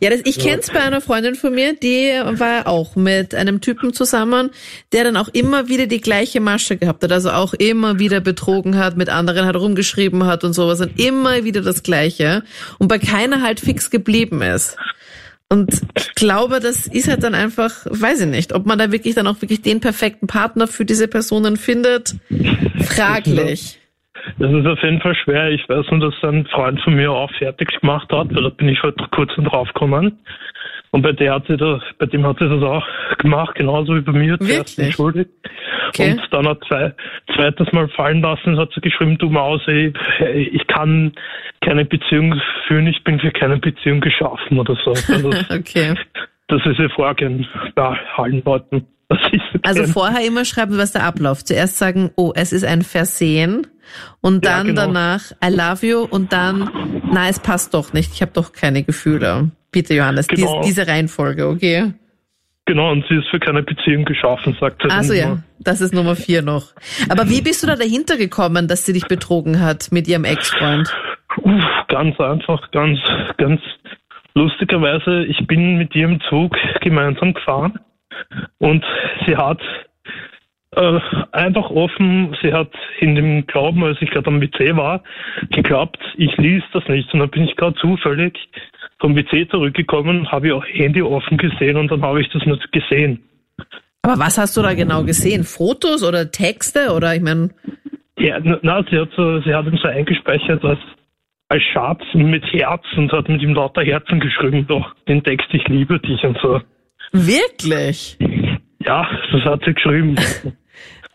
Ja, 0.00 0.10
das, 0.10 0.22
ich 0.24 0.36
Ja. 0.36 0.50
kenn's 0.50 0.70
bei 0.70 0.80
einer 0.80 1.00
Freundin 1.00 1.36
von 1.36 1.54
mir, 1.54 1.74
die 1.74 2.10
war 2.38 2.66
auch 2.66 2.96
mit 2.96 3.34
einem 3.34 3.60
Typen 3.60 3.92
zusammen, 3.92 4.50
der 4.92 5.04
dann 5.04 5.16
auch 5.16 5.28
immer 5.28 5.68
wieder 5.68 5.86
die 5.86 6.00
gleiche 6.00 6.40
Masche 6.40 6.76
gehabt 6.76 7.04
hat, 7.04 7.12
also 7.12 7.30
auch 7.30 7.54
immer 7.54 7.98
wieder 8.00 8.20
betrogen 8.20 8.76
hat, 8.76 8.96
mit 8.96 9.08
anderen 9.08 9.46
hat 9.46 9.56
rumgeschrieben 9.56 10.26
hat 10.26 10.42
und 10.42 10.52
sowas 10.52 10.80
und 10.80 10.98
immer 10.98 11.44
wieder 11.44 11.62
das 11.62 11.82
Gleiche 11.84 12.42
und 12.78 12.88
bei 12.88 12.98
keiner 12.98 13.42
halt 13.42 13.60
fix 13.60 13.90
geblieben 13.90 14.42
ist. 14.42 14.76
Und 15.50 15.80
ich 15.96 16.14
glaube, 16.14 16.60
das 16.60 16.86
ist 16.86 17.08
halt 17.08 17.22
dann 17.22 17.34
einfach, 17.34 17.86
weiß 17.86 18.22
ich 18.22 18.26
nicht, 18.28 18.54
ob 18.54 18.66
man 18.66 18.78
da 18.78 18.92
wirklich 18.92 19.14
dann 19.14 19.26
auch 19.26 19.40
wirklich 19.40 19.62
den 19.62 19.80
perfekten 19.80 20.26
Partner 20.26 20.66
für 20.66 20.84
diese 20.84 21.08
Personen 21.08 21.56
findet, 21.56 22.16
fraglich. 22.80 23.78
Das 24.38 24.52
ist 24.52 24.66
auf 24.66 24.82
jeden 24.82 25.00
Fall 25.00 25.14
schwer. 25.14 25.50
Ich 25.50 25.66
weiß 25.68 25.86
nur, 25.90 26.10
dass 26.10 26.22
ein 26.22 26.46
Freund 26.46 26.80
von 26.82 26.94
mir 26.94 27.10
auch 27.10 27.30
fertig 27.38 27.80
gemacht 27.80 28.10
hat, 28.12 28.34
weil 28.34 28.42
da 28.42 28.50
bin 28.50 28.68
ich 28.68 28.82
halt 28.82 28.96
kurz 29.10 29.32
drauf 29.36 29.68
gekommen. 29.68 30.18
Und 30.90 31.02
bei 31.02 31.12
der 31.12 31.34
hat 31.34 31.46
sie 31.48 31.56
das, 31.56 31.82
bei 31.98 32.06
dem 32.06 32.26
hat 32.26 32.38
sie 32.38 32.48
das 32.48 32.62
auch 32.62 32.84
gemacht, 33.18 33.54
genauso 33.54 33.94
wie 33.94 34.00
bei 34.00 34.12
mir, 34.12 34.38
zuerst 34.38 34.76
Wirklich? 34.78 34.86
entschuldigt. 34.86 35.30
Okay. 35.88 36.12
Und 36.12 36.22
dann 36.30 36.48
hat 36.48 36.58
zwei, 36.68 36.94
zweites 37.34 37.72
Mal 37.72 37.88
fallen 37.88 38.20
lassen, 38.22 38.56
hat 38.58 38.70
sie 38.74 38.80
geschrieben, 38.80 39.18
du 39.18 39.28
Maus, 39.30 39.60
ey, 39.66 39.92
ich 40.52 40.66
kann 40.66 41.12
keine 41.60 41.84
Beziehung 41.84 42.34
führen, 42.66 42.86
ich 42.86 43.02
bin 43.04 43.18
für 43.20 43.30
keine 43.30 43.58
Beziehung 43.58 44.00
geschaffen 44.00 44.58
oder 44.58 44.76
so. 44.84 44.90
Also, 44.90 45.30
Okay. 45.50 45.94
das 46.48 46.60
ist 46.66 46.78
ihr 46.78 46.90
Vorgehen 46.90 47.46
bei 47.74 47.96
allen 48.16 48.42
Leuten. 48.44 48.86
Also 49.62 49.84
vorher 49.84 50.26
immer 50.26 50.44
schreiben, 50.44 50.76
was 50.76 50.92
der 50.92 51.04
Ablauf. 51.04 51.42
Zuerst 51.42 51.78
sagen, 51.78 52.10
oh, 52.16 52.32
es 52.34 52.52
ist 52.52 52.64
ein 52.64 52.82
Versehen 52.82 53.66
und 54.20 54.44
Ja, 54.44 54.58
dann 54.58 54.66
genau. 54.68 54.82
danach 54.82 55.32
I 55.42 55.48
love 55.50 55.86
you 55.86 56.02
und 56.02 56.30
dann, 56.32 56.70
na, 57.10 57.28
es 57.28 57.40
passt 57.40 57.72
doch 57.72 57.94
nicht. 57.94 58.12
Ich 58.12 58.20
habe 58.20 58.32
doch 58.34 58.52
keine 58.52 58.82
Gefühle. 58.82 59.50
Bitte, 59.72 59.94
Johannes, 59.94 60.26
dies, 60.26 60.40
Genau. 60.40 60.60
diese 60.62 60.86
Reihenfolge, 60.86 61.46
okay? 61.48 61.94
Genau, 62.68 62.92
und 62.92 63.02
sie 63.08 63.14
ist 63.14 63.28
für 63.30 63.38
keine 63.38 63.62
Beziehung 63.62 64.04
geschaffen, 64.04 64.54
sagt 64.60 64.82
sie. 64.82 64.90
Also 64.90 65.14
ja, 65.14 65.38
das 65.58 65.80
ist 65.80 65.94
Nummer 65.94 66.14
vier 66.16 66.42
noch. 66.42 66.74
Aber 67.08 67.30
wie 67.30 67.40
bist 67.40 67.62
du 67.62 67.66
da 67.66 67.76
dahinter 67.76 68.18
gekommen, 68.18 68.68
dass 68.68 68.84
sie 68.84 68.92
dich 68.92 69.06
betrogen 69.08 69.62
hat 69.64 69.88
mit 69.90 70.06
ihrem 70.06 70.26
Ex-Freund? 70.26 70.94
Uff, 71.38 71.64
ganz 71.88 72.20
einfach, 72.20 72.70
ganz, 72.70 72.98
ganz 73.38 73.62
lustigerweise, 74.34 75.24
ich 75.24 75.46
bin 75.46 75.78
mit 75.78 75.96
ihr 75.96 76.04
im 76.04 76.20
Zug 76.28 76.58
gemeinsam 76.82 77.32
gefahren 77.32 77.78
und 78.58 78.84
sie 79.26 79.34
hat 79.34 79.62
äh, 80.72 81.00
einfach 81.32 81.70
offen, 81.70 82.36
sie 82.42 82.52
hat 82.52 82.72
in 83.00 83.14
dem 83.14 83.46
Glauben, 83.46 83.82
als 83.82 83.96
ich 84.02 84.10
gerade 84.10 84.26
am 84.26 84.42
WC 84.42 84.76
war, 84.76 85.02
geglaubt, 85.52 85.98
ich 86.18 86.36
lies 86.36 86.62
das 86.74 86.86
nicht. 86.88 87.10
Und 87.14 87.20
dann 87.20 87.30
bin 87.30 87.44
ich 87.44 87.56
gerade 87.56 87.76
zufällig 87.80 88.38
vom 89.00 89.14
WC 89.16 89.48
zurückgekommen, 89.48 90.30
habe 90.30 90.48
ihr 90.48 90.62
Handy 90.62 91.02
offen 91.02 91.36
gesehen 91.38 91.76
und 91.76 91.90
dann 91.90 92.02
habe 92.02 92.20
ich 92.20 92.28
das 92.30 92.44
nicht 92.44 92.72
gesehen. 92.72 93.22
Aber 94.02 94.18
was 94.18 94.38
hast 94.38 94.56
du 94.56 94.62
da 94.62 94.74
genau 94.74 95.04
gesehen? 95.04 95.44
Fotos 95.44 96.02
oder 96.02 96.30
Texte 96.30 96.92
oder 96.94 97.14
ich 97.14 97.22
meine, 97.22 97.50
Ja, 98.18 98.38
na, 98.42 98.58
na, 98.62 98.84
sie 98.90 98.98
hat 98.98 99.10
so, 99.16 99.40
sie 99.42 99.54
hat 99.54 99.66
ihm 99.66 99.78
so 99.80 99.88
eingespeichert 99.88 100.64
als, 100.64 100.78
als 101.48 101.62
Schatz 101.72 102.02
mit 102.14 102.44
Herz 102.52 102.84
und 102.96 103.12
hat 103.12 103.28
mit 103.28 103.42
ihm 103.42 103.54
lauter 103.54 103.82
Herzen 103.82 104.20
geschrieben, 104.20 104.66
doch 104.66 104.94
den 105.06 105.22
Text 105.22 105.48
Ich 105.52 105.66
liebe 105.68 105.98
dich 106.00 106.22
und 106.24 106.38
so. 106.42 106.60
wirklich? 107.12 108.18
Ja, 108.84 109.08
das 109.32 109.42
hat 109.42 109.62
sie 109.64 109.74
geschrieben. 109.74 110.16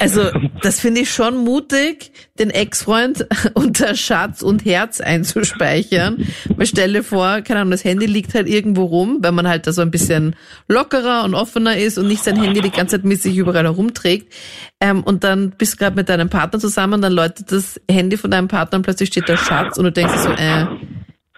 Also, 0.03 0.31
das 0.61 0.81
finde 0.81 0.99
ich 0.99 1.13
schon 1.13 1.37
mutig, 1.37 2.11
den 2.37 2.49
Ex-Freund 2.49 3.25
unter 3.53 3.95
Schatz 3.95 4.41
und 4.41 4.65
Herz 4.65 4.99
einzuspeichern. 4.99 6.27
Man 6.57 6.67
stelle 6.67 7.03
vor, 7.03 7.39
keine 7.39 7.61
Ahnung, 7.61 7.71
das 7.71 7.85
Handy 7.85 8.05
liegt 8.05 8.33
halt 8.33 8.49
irgendwo 8.49 8.83
rum, 8.83 9.19
wenn 9.21 9.33
man 9.33 9.47
halt 9.47 9.65
da 9.65 9.71
so 9.71 9.81
ein 9.81 9.91
bisschen 9.91 10.35
lockerer 10.67 11.23
und 11.23 11.35
offener 11.35 11.77
ist 11.77 11.97
und 11.97 12.09
nicht 12.09 12.21
sein 12.21 12.35
Handy 12.35 12.59
die 12.59 12.69
ganze 12.69 12.97
Zeit 12.97 13.05
mit 13.05 13.21
sich 13.21 13.37
überall 13.37 13.63
herumträgt. 13.63 14.33
Ähm, 14.81 15.03
und 15.03 15.23
dann 15.23 15.51
bist 15.51 15.75
du 15.75 15.77
gerade 15.77 15.95
mit 15.95 16.09
deinem 16.09 16.29
Partner 16.29 16.59
zusammen, 16.59 17.01
dann 17.01 17.13
läutet 17.13 17.53
das 17.53 17.79
Handy 17.89 18.17
von 18.17 18.29
deinem 18.29 18.49
Partner 18.49 18.79
und 18.79 18.83
plötzlich 18.83 19.07
steht 19.07 19.29
da 19.29 19.37
Schatz 19.37 19.77
und 19.77 19.85
du 19.85 19.91
denkst 19.93 20.17
so, 20.17 20.31
äh, 20.31 20.65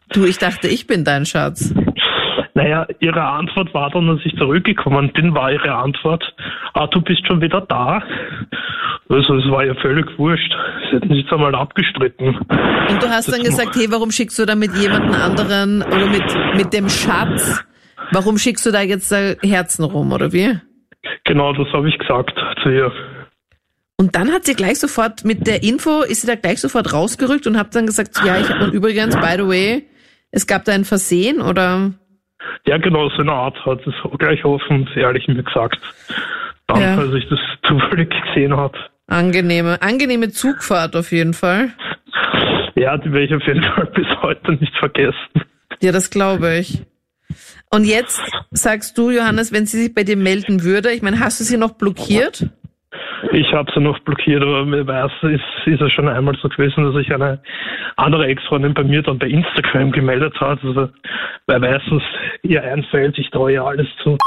du, 0.10 0.26
ich 0.26 0.40
dachte, 0.40 0.70
ich 0.70 0.88
bin 0.88 1.04
dein 1.04 1.28
Schatz. 1.28 1.72
Naja, 2.56 2.88
ihre 3.02 3.22
Antwort 3.22 3.74
war 3.74 3.90
dann, 3.90 4.10
als 4.10 4.22
ich 4.24 4.34
zurückgekommen 4.38 5.12
bin, 5.12 5.36
war 5.36 5.52
ihre 5.52 5.76
Antwort, 5.76 6.24
ah, 6.74 6.88
du 6.88 7.02
bist 7.02 7.28
schon 7.28 7.42
wieder 7.42 7.60
da. 7.60 8.02
Also 9.10 9.36
es 9.36 9.52
war 9.52 9.66
ja 9.66 9.76
völlig 9.76 10.08
wurscht. 10.18 10.56
Sie 10.90 10.96
hätten 10.96 11.14
sich 11.14 11.30
einmal 11.32 11.54
abgestritten. 11.54 12.38
Und 12.38 13.04
du 13.04 13.10
hast 13.10 13.32
dann 13.32 13.44
gesagt, 13.44 13.76
hey, 13.76 13.88
warum 13.90 14.10
schickst 14.10 14.40
du 14.40 14.46
da 14.46 14.56
mit 14.56 14.74
jemandem 14.74 15.14
anderen 15.14 15.82
oder 15.84 16.08
mit, 16.08 16.24
mit 16.56 16.74
dem 16.74 16.88
Schatz? 16.88 17.62
Warum 18.12 18.38
schickst 18.38 18.66
du 18.66 18.72
da 18.72 18.82
jetzt 18.82 19.12
äh, 19.12 19.36
Herzen 19.44 19.84
rum, 19.84 20.14
oder 20.14 20.32
wie? 20.32 20.58
Genau, 21.26 21.52
das 21.52 21.68
habe 21.74 21.90
ich 21.90 21.98
gesagt 21.98 22.34
zu 22.64 22.70
ihr. 22.70 22.92
Und 23.98 24.16
dann 24.16 24.32
hat 24.32 24.46
sie 24.46 24.56
gleich 24.56 24.80
sofort 24.80 25.26
mit 25.26 25.46
der 25.46 25.62
Info, 25.62 26.04
ist 26.04 26.22
sie 26.22 26.28
da 26.28 26.36
gleich 26.36 26.62
sofort 26.62 26.94
rausgerückt 26.94 27.48
und 27.48 27.58
hat 27.58 27.76
dann 27.76 27.86
gesagt, 27.86 28.22
ja, 28.26 28.38
ich 28.38 28.50
habe 28.50 28.64
und 28.64 28.74
übrigens, 28.74 29.16
by 29.18 29.36
the 29.38 29.48
way, 29.48 29.88
es 30.32 30.48
gab 30.48 30.64
da 30.64 30.72
ein 30.72 30.86
Versehen 30.86 31.42
oder? 31.42 31.92
Ja, 32.68 32.78
genau, 32.78 33.10
so 33.10 33.22
eine 33.22 33.32
Art 33.32 33.64
hat 33.66 33.80
es 33.86 33.94
gleich 34.18 34.44
offen 34.46 34.82
und 34.88 34.98
ehrlich 34.98 35.28
mir 35.28 35.44
gesagt. 35.44 35.80
Dann, 36.68 36.82
Ja. 36.82 36.98
als 36.98 37.14
ich 37.14 37.28
das 37.30 37.40
zufällig 37.68 38.10
gesehen 38.28 38.56
habe. 38.56 38.78
Angenehme, 39.08 39.82
angenehme 39.82 40.30
Zugfahrt 40.32 40.96
auf 40.96 41.12
jeden 41.12 41.34
Fall. 41.34 41.70
Ja, 42.76 42.98
die 42.98 43.12
werde 43.12 43.26
ich 43.26 43.34
auf 43.36 43.44
jeden 43.48 43.64
Fall 43.64 43.86
bis 43.94 44.08
heute 44.22 44.54
nicht 44.54 44.76
vergessen. 44.78 45.16
Ja, 45.82 45.92
das 45.92 46.10
glaube 46.10 46.58
ich. 46.58 46.84
Und 47.70 47.84
jetzt 47.86 48.22
sagst 48.52 48.98
du, 48.98 49.12
Johannes, 49.12 49.52
wenn 49.52 49.66
sie 49.66 49.78
sich 49.84 49.94
bei 49.94 50.04
dir 50.04 50.18
melden 50.18 50.64
würde, 50.64 50.92
ich 50.92 51.02
meine, 51.02 51.20
hast 51.20 51.40
du 51.40 51.44
sie 51.44 51.58
noch 51.58 51.72
blockiert? 51.74 52.48
Ich 53.32 53.52
habe 53.54 53.72
sie 53.74 53.80
noch 53.82 54.00
blockiert, 54.00 54.42
aber 54.42 54.66
mir 54.66 54.86
weiß, 54.86 55.12
ist, 55.24 55.44
ist 55.68 55.82
es 55.82 55.92
schon 55.92 56.08
einmal 56.08 56.36
so 56.42 56.50
gewesen, 56.50 56.84
dass 56.86 56.96
sich 56.96 57.14
eine 57.14 57.40
andere 57.98 58.28
Ex-Freundin 58.28 58.74
bei 58.74 58.84
mir 58.84 59.02
dann 59.02 59.20
bei 59.20 59.28
Instagram 59.28 59.92
gemeldet 59.92 60.40
hat. 60.40 60.60
Also 60.64 60.90
wer 61.48 61.62
weiß, 61.62 61.82
was 61.90 62.04
ihr 62.44 62.64
einfällt, 62.64 63.18
ich 63.18 63.30
traue 63.32 63.54
ihr 63.54 63.64
alles 63.64 63.88
zu. 64.04 64.18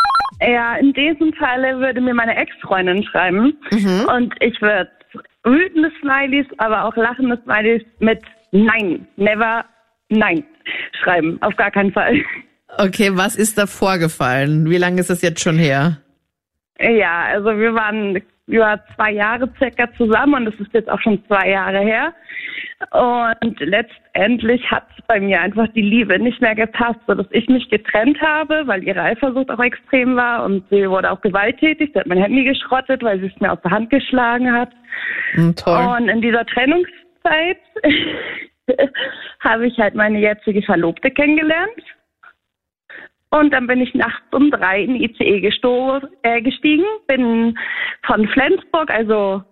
Ja, 0.41 0.77
in 0.77 0.93
diesem 0.93 1.33
Falle 1.35 1.79
würde 1.79 2.01
mir 2.01 2.15
meine 2.15 2.37
Ex-Freundin 2.37 3.03
schreiben 3.05 3.57
Mhm. 3.73 4.07
und 4.15 4.35
ich 4.41 4.61
würde 4.61 4.89
wütende 5.45 5.91
Smileys, 6.01 6.47
aber 6.59 6.85
auch 6.85 6.97
lachende 6.97 7.39
Smileys 7.45 7.83
mit 8.01 8.21
Nein, 8.53 9.07
never, 9.17 9.65
Nein 10.09 10.45
schreiben. 11.03 11.39
Auf 11.43 11.55
gar 11.57 11.71
keinen 11.71 11.93
Fall. 11.93 12.23
Okay, 12.79 13.11
was 13.15 13.37
ist 13.37 13.59
da 13.59 13.67
vorgefallen? 13.67 14.69
Wie 14.71 14.77
lange 14.77 15.01
ist 15.01 15.11
das 15.11 15.23
jetzt 15.23 15.41
schon 15.43 15.57
her? 15.57 15.99
Ja, 16.81 17.25
also 17.33 17.57
wir 17.59 17.75
waren 17.75 18.21
über 18.49 18.81
zwei 18.97 19.13
Jahre 19.13 19.49
circa 19.59 19.93
zusammen 19.97 20.35
und 20.35 20.45
das 20.47 20.55
ist 20.55 20.73
jetzt 20.73 20.91
auch 20.91 21.01
schon 21.01 21.25
zwei 21.27 21.51
Jahre 21.51 21.81
her. 21.81 22.13
Und 22.93 23.59
letztendlich 23.59 24.71
hat 24.71 24.87
bei 25.09 25.19
mir 25.21 25.41
einfach 25.41 25.67
die 25.69 25.83
Liebe 25.83 26.19
nicht 26.19 26.41
mehr 26.41 26.55
gepasst, 26.55 27.01
sodass 27.07 27.27
ich 27.31 27.49
mich 27.49 27.69
getrennt 27.69 28.21
habe, 28.21 28.63
weil 28.67 28.85
ihre 28.85 29.03
Eifersucht 29.03 29.51
auch 29.51 29.59
extrem 29.59 30.17
war 30.17 30.45
und 30.45 30.65
sie 30.71 30.89
wurde 30.89 31.11
auch 31.11 31.21
gewalttätig. 31.21 31.91
Sie 31.93 31.99
hat 31.99 32.07
mein 32.07 32.23
Handy 32.23 32.45
geschrottet, 32.45 33.03
weil 33.03 33.21
sie 33.21 33.27
es 33.27 33.41
mir 33.41 33.53
aus 33.53 33.61
der 33.63 33.73
Hand 33.73 33.91
geschlagen 33.91 34.53
hat. 34.53 34.71
Toll. 35.57 35.97
Und 35.99 36.09
in 36.09 36.23
dieser 36.23 36.47
Trennungszeit 36.47 37.59
habe 39.41 39.67
ich 39.67 39.79
halt 39.79 39.95
meine 39.95 40.21
jetzige 40.21 40.63
Verlobte 40.63 41.11
kennengelernt. 41.11 41.83
Und 43.31 43.53
dann 43.53 43.67
bin 43.67 43.81
ich 43.81 43.95
nachts 43.95 44.25
um 44.33 44.51
drei 44.51 44.83
in 44.83 44.97
ICE 44.97 45.41
gesto 45.41 46.01
äh, 46.23 46.41
gestiegen, 46.41 46.85
bin 47.09 47.59
von 48.09 48.27
Flensburg, 48.29 48.91
also 48.91 49.43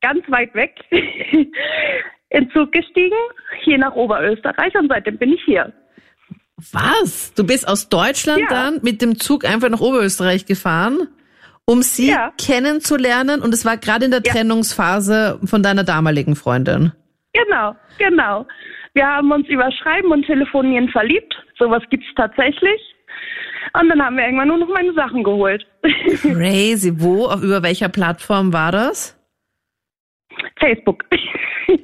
ganz 0.00 0.20
weit 0.28 0.54
weg, 0.54 0.72
in 2.30 2.50
Zug 2.52 2.70
gestiegen, 2.70 3.16
hier 3.64 3.78
nach 3.78 3.94
Oberösterreich 3.94 4.74
und 4.76 4.88
seitdem 4.88 5.18
bin 5.18 5.32
ich 5.32 5.42
hier. 5.44 5.72
Was? 6.72 7.34
Du 7.34 7.44
bist 7.44 7.66
aus 7.66 7.88
Deutschland 7.88 8.42
Ja. 8.42 8.48
dann 8.48 8.80
mit 8.82 9.02
dem 9.02 9.18
Zug 9.18 9.44
einfach 9.44 9.68
nach 9.68 9.80
Oberösterreich 9.80 10.46
gefahren, 10.46 11.08
um 11.64 11.82
sie 11.82 12.10
Ja. 12.10 12.32
kennenzulernen 12.40 13.42
und 13.42 13.52
es 13.52 13.64
war 13.64 13.76
gerade 13.76 14.04
in 14.04 14.10
der 14.12 14.22
Ja. 14.24 14.32
Trennungsphase 14.32 15.40
von 15.44 15.62
deiner 15.62 15.82
damaligen 15.84 16.36
Freundin. 16.36 16.92
Genau, 17.32 17.74
genau. 17.98 18.46
Wir 18.94 19.06
haben 19.06 19.32
uns 19.32 19.48
über 19.48 19.70
Schreiben 19.72 20.12
und 20.12 20.26
Telefonieren 20.26 20.88
verliebt. 20.90 21.34
Sowas 21.58 21.82
gibt's 21.90 22.06
tatsächlich. 22.14 22.80
Und 23.80 23.88
dann 23.88 24.02
haben 24.02 24.16
wir 24.16 24.24
irgendwann 24.24 24.48
nur 24.48 24.58
noch 24.58 24.68
meine 24.68 24.92
Sachen 24.94 25.22
geholt. 25.22 25.66
Crazy. 26.22 26.92
Wo? 27.00 27.26
Auf 27.26 27.42
über 27.42 27.62
welcher 27.62 27.88
Plattform 27.88 28.52
war 28.52 28.72
das? 28.72 29.18
Facebook. 30.58 31.04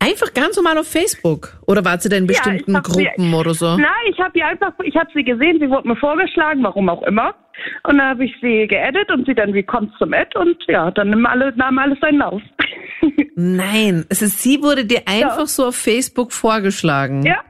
Einfach 0.00 0.32
ganz 0.32 0.56
normal 0.56 0.78
auf 0.78 0.86
Facebook. 0.88 1.58
Oder 1.66 1.84
wart 1.84 2.02
sie 2.02 2.08
denn 2.08 2.24
in 2.24 2.30
Ja, 2.30 2.38
bestimmten 2.40 2.74
sie- 2.84 3.04
Gruppen 3.04 3.34
oder 3.34 3.52
so? 3.52 3.76
Nein, 3.76 3.88
ich 4.10 4.18
habe 4.20 4.44
einfach, 4.44 4.72
ich 4.84 4.94
habe 4.94 5.10
sie 5.12 5.24
gesehen, 5.24 5.58
sie 5.58 5.68
wurde 5.68 5.88
mir 5.88 5.96
vorgeschlagen, 5.96 6.62
warum 6.62 6.88
auch 6.88 7.02
immer. 7.02 7.34
Und 7.82 7.98
dann 7.98 8.10
habe 8.10 8.24
ich 8.24 8.32
sie 8.40 8.68
geedit 8.68 9.10
und 9.10 9.26
sie 9.26 9.34
dann, 9.34 9.52
wie 9.54 9.64
kommt 9.64 9.92
zum 9.98 10.12
Ad? 10.12 10.38
Und 10.38 10.56
ja, 10.68 10.92
dann 10.92 11.10
nahm, 11.10 11.26
alle, 11.26 11.52
nahm 11.56 11.78
alles 11.78 11.98
seinen 12.00 12.18
Lauf. 12.18 12.40
Nein, 13.34 14.06
es 14.08 14.22
ist, 14.22 14.40
sie 14.40 14.62
wurde 14.62 14.84
dir 14.84 15.02
einfach 15.06 15.40
ja. 15.40 15.46
so 15.46 15.66
auf 15.66 15.76
Facebook 15.76 16.32
vorgeschlagen. 16.32 17.24
Ja. 17.24 17.42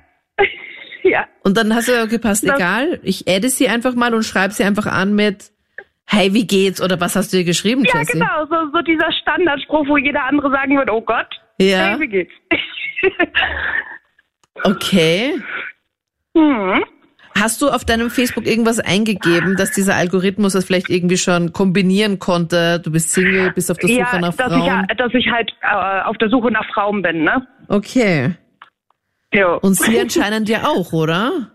Ja. 1.10 1.26
Und 1.42 1.56
dann 1.56 1.74
hast 1.74 1.88
du 1.88 1.92
ja 1.92 2.06
gepasst, 2.06 2.44
egal, 2.44 3.00
ich 3.02 3.28
adde 3.28 3.48
sie 3.48 3.68
einfach 3.68 3.94
mal 3.94 4.14
und 4.14 4.24
schreibe 4.24 4.52
sie 4.52 4.64
einfach 4.64 4.86
an 4.86 5.14
mit 5.14 5.50
Hey, 6.10 6.32
wie 6.32 6.46
geht's? 6.46 6.80
Oder 6.80 6.98
was 7.00 7.16
hast 7.16 7.34
du 7.34 7.36
ihr 7.36 7.44
geschrieben, 7.44 7.84
Ja, 7.84 7.98
Jessie? 7.98 8.14
genau, 8.14 8.46
so, 8.46 8.56
so 8.72 8.80
dieser 8.80 9.12
Standardspruch, 9.12 9.86
wo 9.88 9.98
jeder 9.98 10.24
andere 10.24 10.50
sagen 10.50 10.78
würde, 10.78 10.90
oh 10.92 11.02
Gott, 11.02 11.28
ja. 11.58 11.90
hey, 11.90 12.00
wie 12.00 12.08
geht's? 12.08 12.32
okay. 14.64 15.34
Hm. 16.34 16.82
Hast 17.38 17.60
du 17.60 17.68
auf 17.68 17.84
deinem 17.84 18.10
Facebook 18.10 18.46
irgendwas 18.46 18.80
eingegeben, 18.80 19.56
dass 19.56 19.72
dieser 19.72 19.96
Algorithmus 19.96 20.54
das 20.54 20.64
vielleicht 20.64 20.88
irgendwie 20.88 21.18
schon 21.18 21.52
kombinieren 21.52 22.18
konnte? 22.18 22.80
Du 22.80 22.90
bist 22.90 23.12
Single, 23.12 23.52
bist 23.52 23.70
auf 23.70 23.76
der 23.76 23.88
Suche 23.88 24.00
ja, 24.00 24.18
nach 24.18 24.34
dass 24.34 24.52
Frauen? 24.52 24.86
Ich, 24.90 24.96
dass 24.96 25.14
ich 25.14 25.30
halt 25.30 25.52
äh, 25.60 26.02
auf 26.04 26.16
der 26.16 26.30
Suche 26.30 26.50
nach 26.50 26.66
Frauen 26.72 27.02
bin, 27.02 27.22
ne? 27.22 27.46
Okay. 27.68 28.34
Ja. 29.32 29.54
Und 29.54 29.74
sie 29.74 29.98
anscheinend 30.00 30.48
ja 30.48 30.64
auch, 30.66 30.92
oder? 30.92 31.52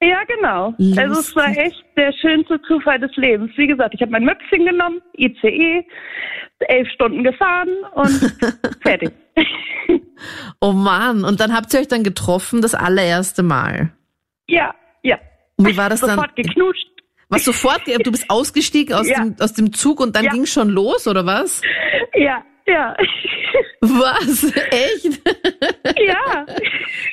Ja, 0.00 0.22
genau. 0.24 0.74
Lustig. 0.78 0.98
Also 0.98 1.20
es 1.20 1.36
war 1.36 1.48
echt 1.56 1.84
der 1.96 2.12
schönste 2.12 2.60
Zufall 2.62 2.98
des 2.98 3.14
Lebens. 3.16 3.52
Wie 3.56 3.66
gesagt, 3.66 3.94
ich 3.94 4.02
habe 4.02 4.12
mein 4.12 4.24
Möpfchen 4.24 4.66
genommen, 4.66 5.00
ICE, 5.16 5.86
elf 6.60 6.88
Stunden 6.90 7.24
gefahren 7.24 7.70
und 7.94 8.36
fertig. 8.82 9.12
oh 10.60 10.72
Mann, 10.72 11.24
und 11.24 11.40
dann 11.40 11.54
habt 11.54 11.72
ihr 11.72 11.80
euch 11.80 11.88
dann 11.88 12.04
getroffen, 12.04 12.60
das 12.60 12.74
allererste 12.74 13.42
Mal? 13.42 13.92
Ja, 14.46 14.74
ja. 15.02 15.18
Und 15.56 15.68
wie 15.68 15.76
war 15.76 15.88
das 15.88 16.00
sofort 16.00 16.18
dann? 16.18 16.24
Sofort 16.24 16.36
geknutscht. 16.36 16.88
Was 17.30 17.44
sofort? 17.44 17.82
Du 17.86 18.10
bist 18.10 18.28
ausgestiegen 18.28 18.94
aus, 18.94 19.08
ja. 19.08 19.24
dem, 19.24 19.36
aus 19.40 19.54
dem 19.54 19.72
Zug 19.72 20.00
und 20.00 20.16
dann 20.16 20.24
ja. 20.24 20.32
ging 20.32 20.46
schon 20.46 20.68
los, 20.68 21.08
oder 21.08 21.24
was? 21.24 21.62
Ja, 22.14 22.44
ja. 22.66 22.96
Was? 23.80 24.44
Echt? 24.70 25.20
Ja. 25.98 26.46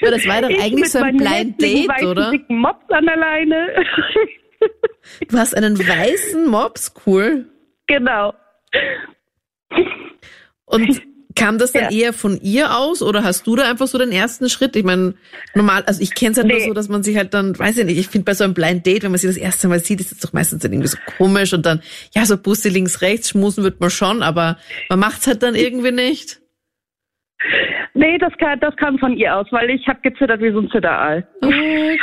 ja 0.01 0.11
das 0.11 0.27
war 0.27 0.41
doch 0.41 0.49
ich 0.49 0.61
eigentlich 0.61 0.91
so 0.91 0.99
ein 0.99 1.17
Blind 1.17 1.61
Date, 1.61 2.03
oder? 2.03 2.31
Dicken 2.31 2.59
Mops 2.59 2.89
an 2.89 3.05
der 3.05 3.17
Leine. 3.17 3.85
Du 5.27 5.37
hast 5.37 5.55
einen 5.55 5.77
weißen 5.77 6.47
Mops, 6.47 6.93
cool. 7.05 7.49
Genau. 7.87 8.33
Und 10.65 11.01
kam 11.35 11.57
das 11.57 11.71
dann 11.71 11.91
ja. 11.91 12.05
eher 12.05 12.13
von 12.13 12.39
ihr 12.41 12.75
aus 12.77 13.01
oder 13.01 13.23
hast 13.23 13.45
du 13.47 13.55
da 13.55 13.69
einfach 13.69 13.87
so 13.87 13.97
den 13.97 14.11
ersten 14.11 14.49
Schritt? 14.49 14.75
Ich 14.75 14.83
meine, 14.83 15.13
normal, 15.53 15.83
also 15.85 16.01
ich 16.01 16.13
kenne 16.13 16.31
es 16.31 16.37
halt 16.37 16.47
nee. 16.47 16.53
nur 16.53 16.61
so, 16.67 16.73
dass 16.73 16.89
man 16.89 17.03
sich 17.03 17.17
halt 17.17 17.33
dann, 17.33 17.57
weiß 17.57 17.77
ich 17.77 17.85
nicht, 17.85 17.99
ich 17.99 18.07
finde 18.07 18.25
bei 18.25 18.33
so 18.33 18.43
einem 18.43 18.53
Blind 18.53 18.85
Date, 18.85 19.03
wenn 19.03 19.11
man 19.11 19.19
sie 19.19 19.27
das 19.27 19.37
erste 19.37 19.67
Mal 19.67 19.79
sieht, 19.79 19.99
ist 19.99 20.11
es 20.11 20.19
doch 20.19 20.33
meistens 20.33 20.61
dann 20.61 20.71
irgendwie 20.71 20.89
so 20.89 20.97
komisch 21.17 21.53
und 21.53 21.65
dann, 21.65 21.81
ja, 22.13 22.25
so 22.25 22.37
Busse 22.37 22.69
links, 22.69 23.01
rechts, 23.01 23.29
schmusen 23.29 23.63
wird 23.63 23.79
man 23.79 23.89
schon, 23.89 24.23
aber 24.23 24.57
man 24.89 24.99
macht's 24.99 25.27
halt 25.27 25.43
dann 25.43 25.55
irgendwie 25.55 25.91
nicht. 25.91 26.39
Nee, 27.93 28.17
das 28.17 28.33
kam, 28.37 28.59
das 28.59 28.75
kam 28.77 28.97
von 28.99 29.15
ihr 29.17 29.35
aus, 29.35 29.47
weil 29.51 29.69
ich 29.69 29.87
habe 29.87 29.99
gezittert 30.01 30.41
wie 30.41 30.51
so 30.51 30.59
ein 30.59 30.69
Zitteraal. 30.71 31.27
Oh, 31.41 31.51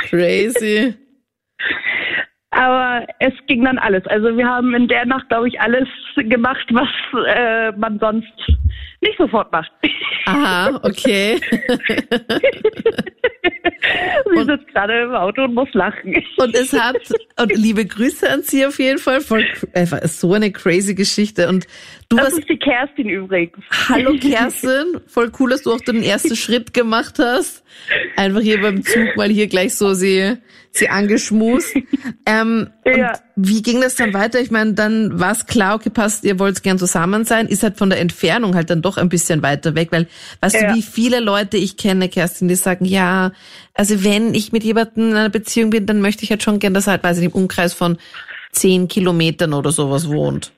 crazy. 0.08 0.94
Aber 2.50 3.06
es 3.18 3.34
ging 3.46 3.64
dann 3.64 3.78
alles. 3.78 4.06
Also 4.06 4.36
wir 4.36 4.46
haben 4.46 4.74
in 4.74 4.88
der 4.88 5.04
Nacht, 5.06 5.28
glaube 5.28 5.48
ich, 5.48 5.60
alles 5.60 5.88
gemacht, 6.16 6.66
was 6.70 6.88
äh, 7.26 7.72
man 7.72 7.98
sonst 7.98 8.32
nicht 9.00 9.16
sofort 9.18 9.50
macht. 9.52 9.70
Aha, 10.26 10.80
okay. 10.82 11.40
sie 14.34 14.44
sitzt 14.44 14.68
gerade 14.68 15.02
im 15.02 15.14
Auto 15.14 15.44
und 15.44 15.54
muss 15.54 15.68
lachen. 15.72 16.22
Und 16.36 16.54
es 16.54 16.72
hat, 16.72 16.96
und 17.40 17.56
liebe 17.56 17.86
Grüße 17.86 18.28
an 18.28 18.42
Sie 18.42 18.66
auf 18.66 18.78
jeden 18.78 18.98
Fall, 18.98 19.20
voll, 19.20 19.44
einfach 19.74 20.02
so 20.04 20.34
eine 20.34 20.52
crazy 20.52 20.94
Geschichte. 20.94 21.48
Und 21.48 21.66
du 22.08 22.16
das 22.16 22.26
warst, 22.26 22.38
ist 22.40 22.48
die 22.48 22.58
Kerstin 22.58 23.08
übrigens. 23.08 23.64
Hallo 23.88 24.16
Kerstin, 24.20 25.00
voll 25.06 25.30
cool, 25.38 25.50
dass 25.50 25.62
du 25.62 25.72
auch 25.72 25.80
den 25.80 26.02
ersten 26.02 26.36
Schritt 26.36 26.74
gemacht 26.74 27.18
hast. 27.18 27.64
Einfach 28.16 28.40
hier 28.40 28.60
beim 28.60 28.82
Zug 28.82 29.16
mal 29.16 29.28
hier 29.28 29.46
gleich 29.46 29.74
so 29.74 29.94
sie, 29.94 30.36
sie 30.70 30.88
angeschmust. 30.88 31.76
Ähm, 32.26 32.70
ja. 32.84 33.12
Und 33.12 33.18
wie 33.36 33.62
ging 33.62 33.80
das 33.80 33.94
dann 33.94 34.14
weiter? 34.14 34.40
Ich 34.40 34.50
meine, 34.50 34.74
dann 34.74 35.20
war 35.20 35.32
es 35.32 35.46
klar, 35.46 35.76
okay, 35.76 35.90
passt, 35.90 36.24
ihr 36.24 36.38
wollt 36.38 36.62
gern 36.62 36.78
zusammen 36.78 37.24
sein, 37.24 37.46
ist 37.46 37.62
halt 37.62 37.76
von 37.76 37.90
der 37.90 38.00
Entfernung 38.00 38.54
halt 38.54 38.70
dann 38.70 38.82
doch 38.82 38.87
ein 38.96 39.08
bisschen 39.08 39.42
weiter 39.42 39.74
weg, 39.74 39.88
weil 39.90 40.06
weißt 40.40 40.54
ja. 40.54 40.68
du, 40.68 40.74
wie 40.74 40.82
viele 40.82 41.20
Leute 41.20 41.56
ich 41.56 41.76
kenne, 41.76 42.08
Kerstin, 42.08 42.48
die 42.48 42.54
sagen, 42.54 42.84
ja, 42.84 43.32
also 43.74 44.04
wenn 44.04 44.34
ich 44.34 44.52
mit 44.52 44.64
jemandem 44.64 45.10
in 45.10 45.16
einer 45.16 45.28
Beziehung 45.28 45.70
bin, 45.70 45.86
dann 45.86 46.00
möchte 46.00 46.24
ich 46.24 46.30
halt 46.30 46.42
schon 46.42 46.58
gern, 46.58 46.74
dass 46.74 46.86
er 46.86 46.92
halt, 46.92 47.04
weiß 47.04 47.18
ich, 47.18 47.26
im 47.26 47.32
Umkreis 47.32 47.74
von 47.74 47.98
zehn 48.52 48.88
Kilometern 48.88 49.52
oder 49.52 49.70
sowas 49.70 50.08
wohnt. 50.08 50.52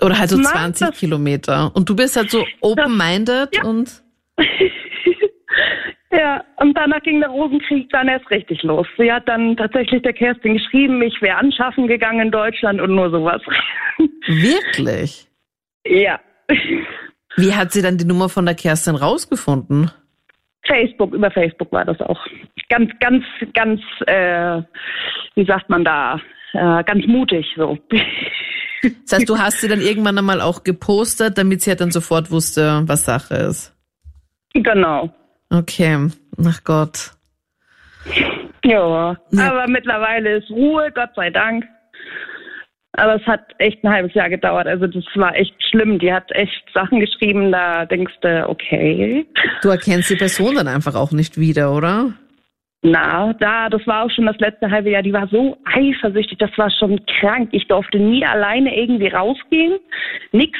Oder 0.00 0.18
halt 0.18 0.30
so 0.30 0.38
Mann, 0.38 0.74
20 0.74 0.92
Kilometer. 0.92 1.70
Und 1.74 1.88
du 1.88 1.94
bist 1.94 2.16
halt 2.16 2.30
so 2.30 2.44
open-minded 2.60 3.54
ja. 3.54 3.64
und 3.64 4.02
Ja, 6.12 6.44
und 6.56 6.76
danach 6.76 7.02
ging 7.02 7.20
der 7.20 7.28
Rosenkrieg 7.28 7.88
dann 7.90 8.08
erst 8.08 8.28
richtig 8.30 8.64
los. 8.64 8.86
Sie 8.98 9.12
hat 9.12 9.28
dann 9.28 9.56
tatsächlich 9.56 10.02
der 10.02 10.12
Kerstin 10.12 10.54
geschrieben, 10.54 11.00
ich 11.02 11.22
wäre 11.22 11.36
anschaffen 11.36 11.86
gegangen 11.86 12.20
in 12.20 12.30
Deutschland 12.32 12.80
und 12.80 12.96
nur 12.96 13.10
sowas. 13.10 13.40
Wirklich? 14.26 15.28
Ja. 15.86 16.18
Wie 17.36 17.54
hat 17.54 17.72
sie 17.72 17.82
dann 17.82 17.98
die 17.98 18.04
Nummer 18.04 18.28
von 18.28 18.46
der 18.46 18.54
Kerstin 18.54 18.96
rausgefunden? 18.96 19.90
Facebook, 20.66 21.12
über 21.12 21.30
Facebook 21.30 21.72
war 21.72 21.84
das 21.84 22.00
auch. 22.00 22.20
Ganz, 22.68 22.90
ganz, 23.00 23.24
ganz, 23.54 23.80
äh, 24.06 24.62
wie 25.34 25.46
sagt 25.46 25.68
man 25.68 25.84
da, 25.84 26.20
äh, 26.52 26.84
ganz 26.84 27.06
mutig 27.06 27.46
so. 27.56 27.78
Das 28.82 29.18
heißt, 29.18 29.28
du 29.28 29.36
hast 29.36 29.60
sie 29.60 29.68
dann 29.68 29.82
irgendwann 29.82 30.16
einmal 30.16 30.40
auch 30.40 30.64
gepostet, 30.64 31.36
damit 31.36 31.60
sie 31.60 31.68
halt 31.68 31.82
dann 31.82 31.90
sofort 31.90 32.30
wusste, 32.30 32.80
was 32.86 33.04
Sache 33.04 33.34
ist. 33.34 33.76
Genau. 34.54 35.12
Okay, 35.50 36.08
ach 36.42 36.64
Gott. 36.64 37.10
Ja, 38.64 39.18
ja, 39.32 39.50
aber 39.50 39.68
mittlerweile 39.68 40.38
ist 40.38 40.48
Ruhe, 40.50 40.90
Gott 40.94 41.10
sei 41.14 41.28
Dank. 41.28 41.64
Aber 42.92 43.14
es 43.16 43.26
hat 43.26 43.42
echt 43.58 43.84
ein 43.84 43.92
halbes 43.92 44.14
Jahr 44.14 44.28
gedauert. 44.28 44.66
Also 44.66 44.86
das 44.86 45.04
war 45.14 45.34
echt 45.36 45.54
schlimm. 45.70 45.98
Die 45.98 46.12
hat 46.12 46.30
echt 46.32 46.64
Sachen 46.74 47.00
geschrieben, 47.00 47.52
da 47.52 47.86
denkst 47.86 48.14
du, 48.20 48.48
okay. 48.48 49.26
Du 49.62 49.68
erkennst 49.68 50.10
die 50.10 50.16
Person 50.16 50.56
dann 50.56 50.68
einfach 50.68 50.94
auch 50.94 51.12
nicht 51.12 51.38
wieder, 51.38 51.72
oder? 51.72 52.12
Na, 52.82 53.34
da, 53.34 53.68
das 53.68 53.86
war 53.86 54.04
auch 54.04 54.10
schon 54.10 54.26
das 54.26 54.38
letzte 54.38 54.70
halbe 54.70 54.90
Jahr. 54.90 55.02
Die 55.02 55.12
war 55.12 55.28
so 55.28 55.58
eifersüchtig, 55.66 56.38
das 56.38 56.50
war 56.56 56.70
schon 56.70 57.00
krank. 57.20 57.50
Ich 57.52 57.68
durfte 57.68 57.98
nie 57.98 58.24
alleine 58.24 58.74
irgendwie 58.76 59.08
rausgehen. 59.08 59.78
Nix. 60.32 60.58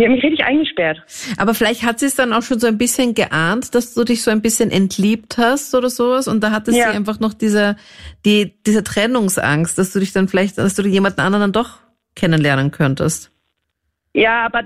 Die 0.00 0.06
haben 0.06 0.14
mich 0.14 0.24
richtig 0.24 0.42
eingesperrt. 0.46 1.02
Aber 1.36 1.52
vielleicht 1.52 1.82
hat 1.82 1.98
sie 1.98 2.06
es 2.06 2.14
dann 2.14 2.32
auch 2.32 2.40
schon 2.40 2.58
so 2.58 2.66
ein 2.66 2.78
bisschen 2.78 3.14
geahnt, 3.14 3.74
dass 3.74 3.92
du 3.92 4.02
dich 4.02 4.22
so 4.22 4.30
ein 4.30 4.40
bisschen 4.40 4.70
entliebt 4.70 5.36
hast 5.36 5.74
oder 5.74 5.90
sowas. 5.90 6.26
Und 6.26 6.42
da 6.42 6.52
hatte 6.52 6.70
ja. 6.70 6.90
sie 6.90 6.96
einfach 6.96 7.20
noch 7.20 7.34
diese, 7.34 7.76
die, 8.24 8.54
diese 8.66 8.82
Trennungsangst, 8.82 9.76
dass 9.76 9.92
du 9.92 10.00
dich 10.00 10.14
dann 10.14 10.26
vielleicht, 10.26 10.56
dass 10.56 10.74
du 10.74 10.88
jemanden 10.88 11.20
anderen 11.20 11.42
dann 11.42 11.52
doch 11.52 11.80
kennenlernen 12.16 12.70
könntest. 12.70 13.30
Ja, 14.14 14.46
aber 14.46 14.62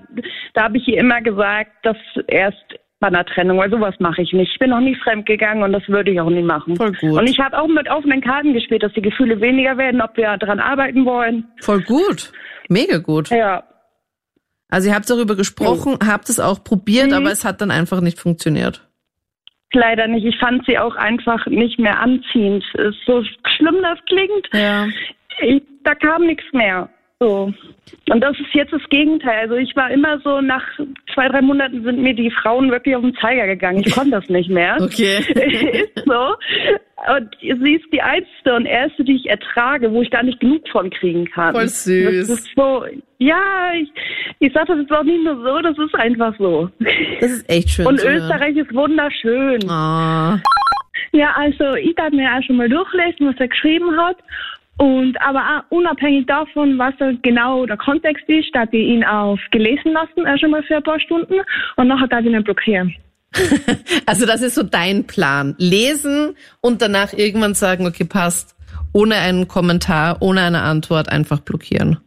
da 0.55 0.63
habe 0.63 0.79
ich 0.79 0.87
ihr 0.87 0.99
immer 0.99 1.21
gesagt, 1.21 1.73
dass 1.83 1.97
erst 2.29 2.65
bei 3.01 3.09
einer 3.09 3.25
Trennung, 3.25 3.59
weil 3.59 3.71
sowas 3.71 3.97
mache 3.99 4.23
ich 4.23 4.33
nicht. 4.33 4.53
Ich 4.53 4.59
bin 4.61 4.71
noch 4.71 4.79
nie 4.79 4.95
fremd 4.95 5.27
gegangen 5.27 5.65
und 5.65 5.73
das 5.73 5.87
würde 5.89 6.13
ich 6.13 6.21
auch 6.21 6.31
nie 6.31 6.45
machen. 6.45 6.77
Voll 6.77 6.93
gut. 6.93 7.19
Und 7.19 7.29
ich 7.29 7.41
habe 7.41 7.59
auch 7.59 7.67
mit 7.67 7.91
offenen 7.91 8.21
Karten 8.21 8.55
gespielt, 8.55 8.85
dass 8.85 8.93
die 8.93 9.03
Gefühle 9.03 9.41
weniger 9.41 9.77
werden, 9.79 10.01
ob 10.01 10.17
wir 10.17 10.37
daran 10.37 10.61
arbeiten 10.61 11.05
wollen. 11.05 11.49
Voll 11.61 11.83
gut. 11.83 12.33
Mega 12.69 12.99
gut. 12.99 13.31
Ja. 13.31 13.65
Also 14.69 14.89
ihr 14.89 14.95
habt 14.95 15.09
darüber 15.09 15.37
gesprochen, 15.37 15.99
oh. 16.01 16.07
habt 16.07 16.29
es 16.29 16.41
auch 16.41 16.65
probiert, 16.65 17.09
mhm. 17.09 17.15
aber 17.15 17.31
es 17.31 17.45
hat 17.45 17.61
dann 17.61 17.71
einfach 17.71 18.01
nicht 18.01 18.19
funktioniert. 18.19 18.87
Leider 19.73 20.07
nicht. 20.07 20.25
Ich 20.25 20.39
fand 20.39 20.65
sie 20.67 20.79
auch 20.79 20.95
einfach 20.95 21.47
nicht 21.47 21.79
mehr 21.79 21.99
anziehend. 21.99 22.65
Ist 22.75 22.99
so 23.07 23.25
schlimm 23.57 23.77
das 23.83 23.99
klingt. 24.07 24.49
Ja. 24.53 24.87
Ich, 25.41 25.63
da 25.83 25.95
kam 25.95 26.27
nichts 26.27 26.45
mehr. 26.53 26.89
So. 27.21 27.53
Und 28.11 28.21
das 28.21 28.39
ist 28.39 28.53
jetzt 28.55 28.73
das 28.73 28.83
Gegenteil. 28.91 29.39
Also 29.41 29.55
ich 29.55 29.75
war 29.77 29.91
immer 29.91 30.19
so, 30.21 30.41
nach 30.41 30.63
zwei, 31.15 31.29
drei 31.29 31.43
Monaten 31.43 31.83
sind 31.85 32.03
mir 32.03 32.15
die 32.15 32.31
Frauen 32.31 32.71
wirklich 32.71 32.97
auf 32.97 33.03
den 33.03 33.15
Zeiger 33.17 33.47
gegangen. 33.47 33.83
Ich 33.85 33.95
konnte 33.95 34.11
das 34.11 34.29
nicht 34.29 34.51
mehr. 34.51 34.77
Okay. 34.81 35.19
ist 35.95 36.05
so. 36.05 36.35
Und 37.17 37.37
sie 37.41 37.75
ist 37.75 37.85
die 37.93 38.01
einzige 38.03 38.55
und 38.55 38.67
erste, 38.67 39.05
die 39.05 39.17
ich 39.17 39.27
ertrage, 39.29 39.93
wo 39.93 40.03
ich 40.03 40.11
gar 40.11 40.23
nicht 40.23 40.41
genug 40.41 40.67
von 40.71 40.91
kriegen 40.91 41.27
kann. 41.27 41.55
Voll 41.55 41.69
süß. 41.69 42.29
Das 42.29 42.39
ist 42.41 42.51
so, 42.57 42.85
ja, 43.19 43.73
ich, 43.75 43.91
ich 44.41 44.53
sage 44.53 44.69
das 44.69 44.79
jetzt 44.79 44.93
auch 44.93 45.03
nicht 45.03 45.23
nur 45.23 45.37
so, 45.37 45.61
das 45.61 45.79
ist 45.79 45.95
einfach 45.95 46.35
so. 46.39 46.71
Das 47.21 47.31
ist 47.31 47.51
echt 47.51 47.71
schön. 47.71 47.87
Und 47.87 48.03
Österreich 48.03 48.57
ist 48.57 48.75
wunderschön. 48.75 49.61
Oh. 49.65 50.39
Ja, 51.13 51.33
also 51.37 51.75
ich 51.77 51.95
darf 51.95 52.13
mir 52.13 52.29
auch 52.29 52.43
schon 52.43 52.57
mal 52.57 52.69
durchlesen, 52.69 53.29
was 53.29 53.37
er 53.39 53.49
geschrieben 53.49 53.97
hat. 53.97 54.17
Und 54.77 55.21
aber 55.21 55.41
auch 55.41 55.77
unabhängig 55.77 56.27
davon, 56.27 56.79
was 56.79 56.95
da 56.99 57.13
genau 57.23 57.65
der 57.65 57.77
Kontext 57.77 58.29
ist, 58.29 58.49
da 58.53 58.65
ich 58.65 58.73
ihn 58.73 59.05
auf 59.05 59.39
gelesen 59.53 59.93
lassen, 59.93 60.27
auch 60.27 60.39
schon 60.39 60.51
mal 60.51 60.63
für 60.65 60.77
ein 60.77 60.83
paar 60.83 60.99
Stunden 60.99 61.35
und 61.77 61.89
nachher 61.89 62.09
darf 62.09 62.25
ich 62.25 62.33
ihn 62.33 62.43
blockieren. 62.43 62.95
also 64.07 64.27
das 64.27 64.43
ist 64.43 64.55
so 64.55 64.63
dein 64.63 65.07
Plan. 65.07 65.55
Lesen 65.59 66.37
und 66.61 66.83
danach 66.83 67.13
irgendwann 67.13 67.55
sagen, 67.55 67.87
okay, 67.87 68.05
passt. 68.05 68.55
ohne 68.93 69.17
einen 69.17 69.49
Kommentar, 69.49 70.23
ohne 70.23 70.43
eine 70.43 70.63
Antwort 70.63 71.09
einfach 71.09 71.41
blockieren. 71.41 71.99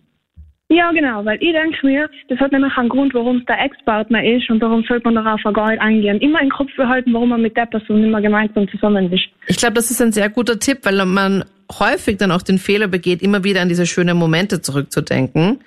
Ja, 0.69 0.91
genau, 0.91 1.23
weil 1.23 1.41
ich 1.41 1.53
denke 1.53 1.85
mir, 1.85 2.09
das 2.27 2.39
hat 2.39 2.51
nämlich 2.51 2.75
einen 2.75 2.89
Grund, 2.89 3.13
warum 3.13 3.37
es 3.37 3.45
der 3.45 3.63
Ex-Partner 3.63 4.23
ist 4.23 4.49
und 4.49 4.59
darum 4.59 4.83
sollte 4.83 5.05
man 5.09 5.15
darauf 5.15 5.41
gar 5.53 5.69
nicht 5.69 5.81
eingehen. 5.81 6.19
Immer 6.19 6.41
im 6.41 6.49
Kopf 6.49 6.75
behalten, 6.75 7.13
warum 7.13 7.29
man 7.29 7.41
mit 7.41 7.55
der 7.55 7.67
Person 7.67 8.11
mehr 8.11 8.21
gemeinsam 8.21 8.67
zusammen 8.69 9.11
ist. 9.11 9.23
Ich 9.47 9.55
glaube, 9.55 9.75
das 9.75 9.91
ist 9.91 10.01
ein 10.01 10.11
sehr 10.11 10.29
guter 10.29 10.59
Tipp, 10.59 10.79
weil 10.83 11.05
man 11.05 11.45
häufig 11.79 12.17
dann 12.17 12.31
auch 12.31 12.41
den 12.41 12.57
Fehler 12.57 12.87
begeht, 12.87 13.21
immer 13.21 13.45
wieder 13.45 13.61
an 13.61 13.69
diese 13.69 13.85
schönen 13.85 14.17
Momente 14.17 14.61
zurückzudenken. 14.61 15.59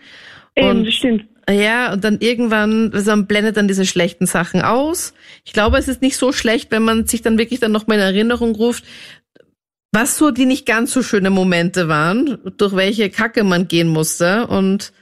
Eben, 0.54 0.68
und, 0.68 0.86
das 0.86 0.94
stimmt. 0.94 1.24
Ja, 1.48 1.92
und 1.94 2.04
dann 2.04 2.18
irgendwann, 2.20 2.90
also 2.92 3.10
man 3.10 3.26
blendet 3.26 3.56
dann 3.56 3.68
diese 3.68 3.86
schlechten 3.86 4.26
Sachen 4.26 4.60
aus. 4.62 5.14
Ich 5.44 5.52
glaube, 5.52 5.78
es 5.78 5.88
ist 5.88 6.02
nicht 6.02 6.16
so 6.16 6.32
schlecht, 6.32 6.70
wenn 6.70 6.82
man 6.82 7.06
sich 7.06 7.22
dann 7.22 7.38
wirklich 7.38 7.58
dann 7.58 7.72
nochmal 7.72 7.98
in 7.98 8.04
Erinnerung 8.04 8.54
ruft, 8.54 8.84
was 9.92 10.16
so 10.16 10.30
die 10.30 10.46
nicht 10.46 10.66
ganz 10.66 10.92
so 10.92 11.02
schöne 11.02 11.30
Momente 11.30 11.88
waren, 11.88 12.38
durch 12.56 12.76
welche 12.76 13.10
Kacke 13.10 13.44
man 13.44 13.68
gehen 13.68 13.88
musste. 13.88 14.46
Und 14.46 14.92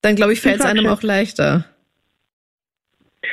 dann, 0.00 0.16
glaube 0.16 0.32
ich, 0.32 0.40
fällt 0.40 0.60
es 0.60 0.66
einem 0.66 0.86
auch 0.86 1.02
leichter. 1.02 1.66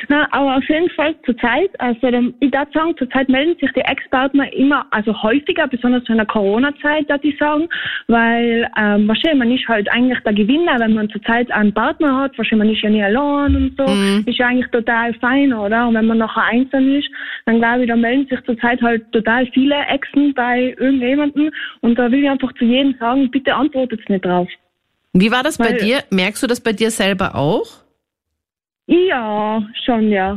Na, 0.08 0.26
aber 0.30 0.56
auf 0.56 0.68
jeden 0.68 0.90
Fall 0.90 1.14
zurzeit, 1.24 1.70
also 1.78 2.32
ich 2.40 2.50
darf 2.50 2.68
sagen, 2.72 2.94
zurzeit 2.96 3.28
melden 3.28 3.58
sich 3.60 3.70
die 3.72 3.80
Ex-Partner 3.80 4.52
immer, 4.52 4.86
also 4.90 5.12
häufiger, 5.22 5.68
besonders 5.68 6.08
in 6.08 6.16
der 6.16 6.26
Corona-Zeit, 6.26 7.08
darf 7.08 7.22
ich 7.22 7.36
sagen, 7.38 7.68
weil 8.08 8.68
ähm, 8.78 9.06
wahrscheinlich 9.08 9.38
man 9.38 9.52
ist 9.52 9.68
halt 9.68 9.90
eigentlich 9.92 10.18
der 10.20 10.32
Gewinner, 10.32 10.78
wenn 10.78 10.94
man 10.94 11.10
zurzeit 11.10 11.50
einen 11.50 11.72
Partner 11.72 12.16
hat, 12.16 12.36
wahrscheinlich 12.38 12.66
man 12.66 12.74
ist 12.74 12.82
ja 12.82 12.90
nie 12.90 13.02
allein 13.02 13.56
und 13.56 13.76
so, 13.76 13.86
mhm. 13.86 14.24
ist 14.26 14.38
ja 14.38 14.46
eigentlich 14.46 14.70
total 14.70 15.14
fein, 15.14 15.52
oder? 15.52 15.88
Und 15.88 15.94
wenn 15.94 16.06
man 16.06 16.18
nachher 16.18 16.44
einsam 16.44 16.94
ist, 16.94 17.08
dann 17.46 17.58
glaube 17.58 17.82
ich, 17.82 17.88
da 17.88 17.96
melden 17.96 18.26
sich 18.28 18.40
zurzeit 18.44 18.80
halt 18.82 19.10
total 19.12 19.46
viele 19.52 19.76
Exen 19.86 20.34
bei 20.34 20.74
irgendjemandem 20.78 21.50
und 21.80 21.98
da 21.98 22.10
will 22.10 22.22
ich 22.22 22.30
einfach 22.30 22.52
zu 22.54 22.64
jedem 22.64 22.94
sagen, 22.98 23.30
bitte 23.30 23.54
antwortet 23.54 24.08
nicht 24.08 24.24
drauf. 24.24 24.48
Wie 25.12 25.30
war 25.30 25.42
das 25.42 25.58
weil, 25.58 25.72
bei 25.72 25.78
dir? 25.78 26.04
Merkst 26.10 26.42
du 26.42 26.46
das 26.46 26.60
bei 26.60 26.72
dir 26.72 26.90
selber 26.90 27.34
auch? 27.34 27.89
Ja, 28.90 29.62
schon, 29.84 30.10
ja. 30.10 30.36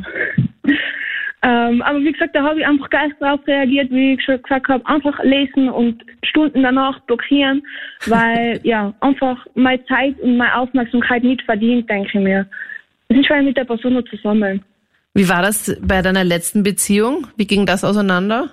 ähm, 1.42 1.82
aber 1.82 2.00
wie 2.02 2.12
gesagt, 2.12 2.36
da 2.36 2.44
habe 2.44 2.60
ich 2.60 2.68
einfach 2.68 2.88
gleich 2.92 3.12
darauf 3.20 3.39
reagiert, 3.48 3.89
wie 3.89 4.13
ich 4.13 4.24
schon 4.24 4.39
gesagt 4.44 4.68
habe, 4.68 4.86
einfach 4.86 5.18
lesen 5.24 5.70
und 5.70 6.04
Stunden 6.24 6.62
danach 6.62 7.00
blockieren, 7.02 7.63
weil 8.06 8.60
ja, 8.63 8.94
einfach 9.00 9.44
meine 9.56 9.84
Zeit 9.86 10.20
und 10.20 10.38
meine 10.38 10.56
Aufmerksamkeit 10.56 11.24
nicht 11.24 11.42
verdient, 11.42 11.89
denke 11.89 12.10
ich 12.10 12.13
mir. 12.13 12.48
Es 13.10 13.18
ist 13.18 13.26
schon 13.26 13.44
mit 13.44 13.58
der 13.58 13.66
Person 13.66 13.94
nur 13.94 14.06
zusammen. 14.06 14.63
Wie 15.16 15.28
war 15.28 15.42
das 15.42 15.76
bei 15.82 16.04
deiner 16.04 16.24
letzten 16.24 16.62
Beziehung? 16.62 17.26
Wie 17.36 17.48
ging 17.48 17.66
das 17.66 17.84
auseinander? 17.84 18.52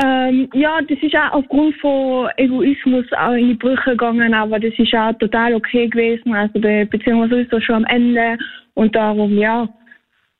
Ähm, 0.00 0.48
ja, 0.54 0.80
das 0.82 0.98
ist 1.02 1.16
auch 1.16 1.32
aufgrund 1.32 1.74
von 1.76 2.28
Egoismus 2.36 3.06
auch 3.12 3.32
in 3.32 3.48
die 3.48 3.54
Brüche 3.54 3.90
gegangen, 3.90 4.32
aber 4.32 4.60
das 4.60 4.72
ist 4.78 4.94
auch 4.94 5.12
total 5.14 5.54
okay 5.54 5.88
gewesen. 5.88 6.34
Also 6.34 6.60
die 6.60 6.84
Beziehung 6.84 7.22
war 7.22 7.28
sowieso 7.28 7.60
schon 7.60 7.76
am 7.76 7.84
Ende 7.86 8.38
und 8.74 8.94
darum, 8.94 9.36
ja, 9.36 9.68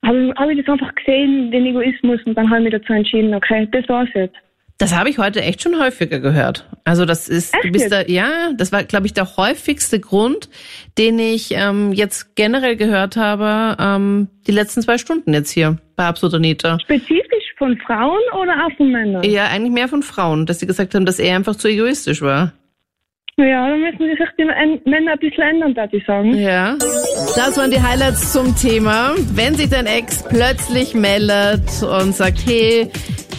habe 0.04 0.32
hab 0.36 0.48
ich 0.48 0.64
das 0.64 0.72
einfach 0.72 0.94
gesehen, 0.94 1.50
den 1.50 1.66
Egoismus, 1.66 2.22
und 2.24 2.36
dann 2.36 2.48
habe 2.48 2.60
ich 2.60 2.72
mich 2.72 2.80
dazu 2.80 2.92
entschieden, 2.92 3.34
okay, 3.34 3.66
das 3.72 3.88
war's 3.88 4.08
jetzt. 4.14 4.36
Das 4.78 4.94
habe 4.96 5.10
ich 5.10 5.18
heute 5.18 5.42
echt 5.42 5.60
schon 5.60 5.80
häufiger 5.80 6.20
gehört. 6.20 6.64
Also 6.84 7.04
das 7.04 7.28
ist, 7.28 7.52
echt 7.52 7.64
du 7.64 7.72
bist 7.72 7.90
da, 7.90 8.02
ja, 8.02 8.52
das 8.56 8.70
war, 8.70 8.84
glaube 8.84 9.06
ich, 9.06 9.12
der 9.12 9.36
häufigste 9.36 9.98
Grund, 9.98 10.48
den 10.96 11.18
ich 11.18 11.50
ähm, 11.50 11.92
jetzt 11.92 12.36
generell 12.36 12.76
gehört 12.76 13.16
habe, 13.16 13.76
ähm, 13.80 14.28
die 14.46 14.52
letzten 14.52 14.80
zwei 14.82 14.96
Stunden 14.96 15.34
jetzt 15.34 15.50
hier 15.50 15.78
bei 15.96 16.04
Absolut 16.04 16.36
Anita. 16.36 16.78
Spezifisch 16.78 17.54
von 17.58 17.76
Frauen 17.78 18.20
oder 18.40 18.52
auch 18.64 18.76
von 18.76 18.92
Männern? 18.92 19.24
Ja, 19.24 19.48
eigentlich 19.48 19.72
mehr 19.72 19.88
von 19.88 20.04
Frauen, 20.04 20.46
dass 20.46 20.60
sie 20.60 20.68
gesagt 20.68 20.94
haben, 20.94 21.06
dass 21.06 21.18
er 21.18 21.34
einfach 21.34 21.56
zu 21.56 21.66
egoistisch 21.66 22.22
war. 22.22 22.52
Ja, 23.36 23.68
dann 23.68 23.80
müssen 23.80 23.98
sich 23.98 24.18
die 24.36 24.44
Männer 24.44 25.12
ein 25.12 25.18
bisschen 25.20 25.42
ändern, 25.44 25.76
würde 25.76 25.96
ich 25.96 26.04
sagen. 26.04 26.34
Ja. 26.34 26.76
Das 27.36 27.56
waren 27.56 27.70
die 27.70 27.80
Highlights 27.80 28.32
zum 28.32 28.56
Thema. 28.56 29.14
Wenn 29.32 29.54
sich 29.54 29.70
dein 29.70 29.86
Ex 29.86 30.24
plötzlich 30.28 30.92
meldet 30.94 31.82
und 31.82 32.16
sagt, 32.16 32.38
hey, 32.46 32.90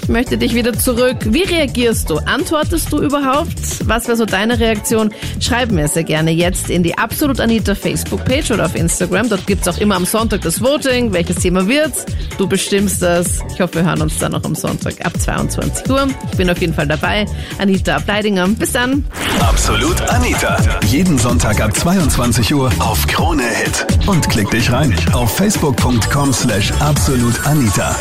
möchte 0.10 0.38
dich 0.38 0.54
wieder 0.54 0.74
zurück. 0.74 1.18
Wie 1.26 1.44
reagierst 1.44 2.10
du? 2.10 2.18
Antwortest 2.18 2.92
du 2.92 3.02
überhaupt? 3.02 3.88
Was 3.88 4.08
wäre 4.08 4.18
so 4.18 4.26
deine 4.26 4.60
Reaktion? 4.60 5.14
Schreib 5.40 5.72
mir 5.72 5.88
sehr 5.88 6.04
gerne 6.04 6.32
jetzt 6.32 6.70
in 6.70 6.84
die 6.84 6.98
Absolut 6.98 7.40
Anita 7.40 7.76
Facebook-Page 7.76 8.52
oder 8.52 8.66
auf 8.66 8.76
Instagram. 8.76 9.30
Dort 9.30 9.48
gibt's 9.48 9.68
auch 9.68 9.78
immer 9.78 9.96
am 9.96 10.06
Sonntag 10.06 10.42
das 10.42 10.62
Voting. 10.62 11.14
Welches 11.14 11.38
Thema 11.38 11.68
wird's? 11.68 12.06
Du 12.38 12.48
bestimmst 12.48 13.02
das. 13.02 13.40
Ich 13.54 13.62
hoffe, 13.62 13.76
wir 13.76 13.84
hören 13.84 14.02
uns 14.02 14.18
dann 14.18 14.32
noch 14.34 14.44
am 14.44 14.56
Sonntag 14.56 15.06
ab 15.06 15.14
22 15.20 15.90
Uhr. 15.90 16.08
Ich 16.32 16.38
bin 16.38 16.50
auf 16.50 16.60
jeden 16.60 16.74
Fall 16.74 16.88
dabei. 16.88 17.26
Anita 17.58 17.96
Ableidinger. 17.96 18.48
Bis 18.50 18.72
dann. 18.74 19.06
Absolut 19.40 20.02
Anita. 20.10 20.58
Jeden 20.88 21.18
Sonntag 21.18 21.62
ab 21.62 21.76
22 21.76 22.54
Uhr 22.54 22.72
auf 22.80 23.06
Krone 23.08 23.44
Hit. 23.44 23.86
Und 24.08 24.28
klick 24.30 24.50
dich 24.50 24.72
rein 24.72 24.94
auf 25.14 25.36
facebook.com 25.38 26.34
slash 26.34 26.72
absolutanita. 26.80 27.96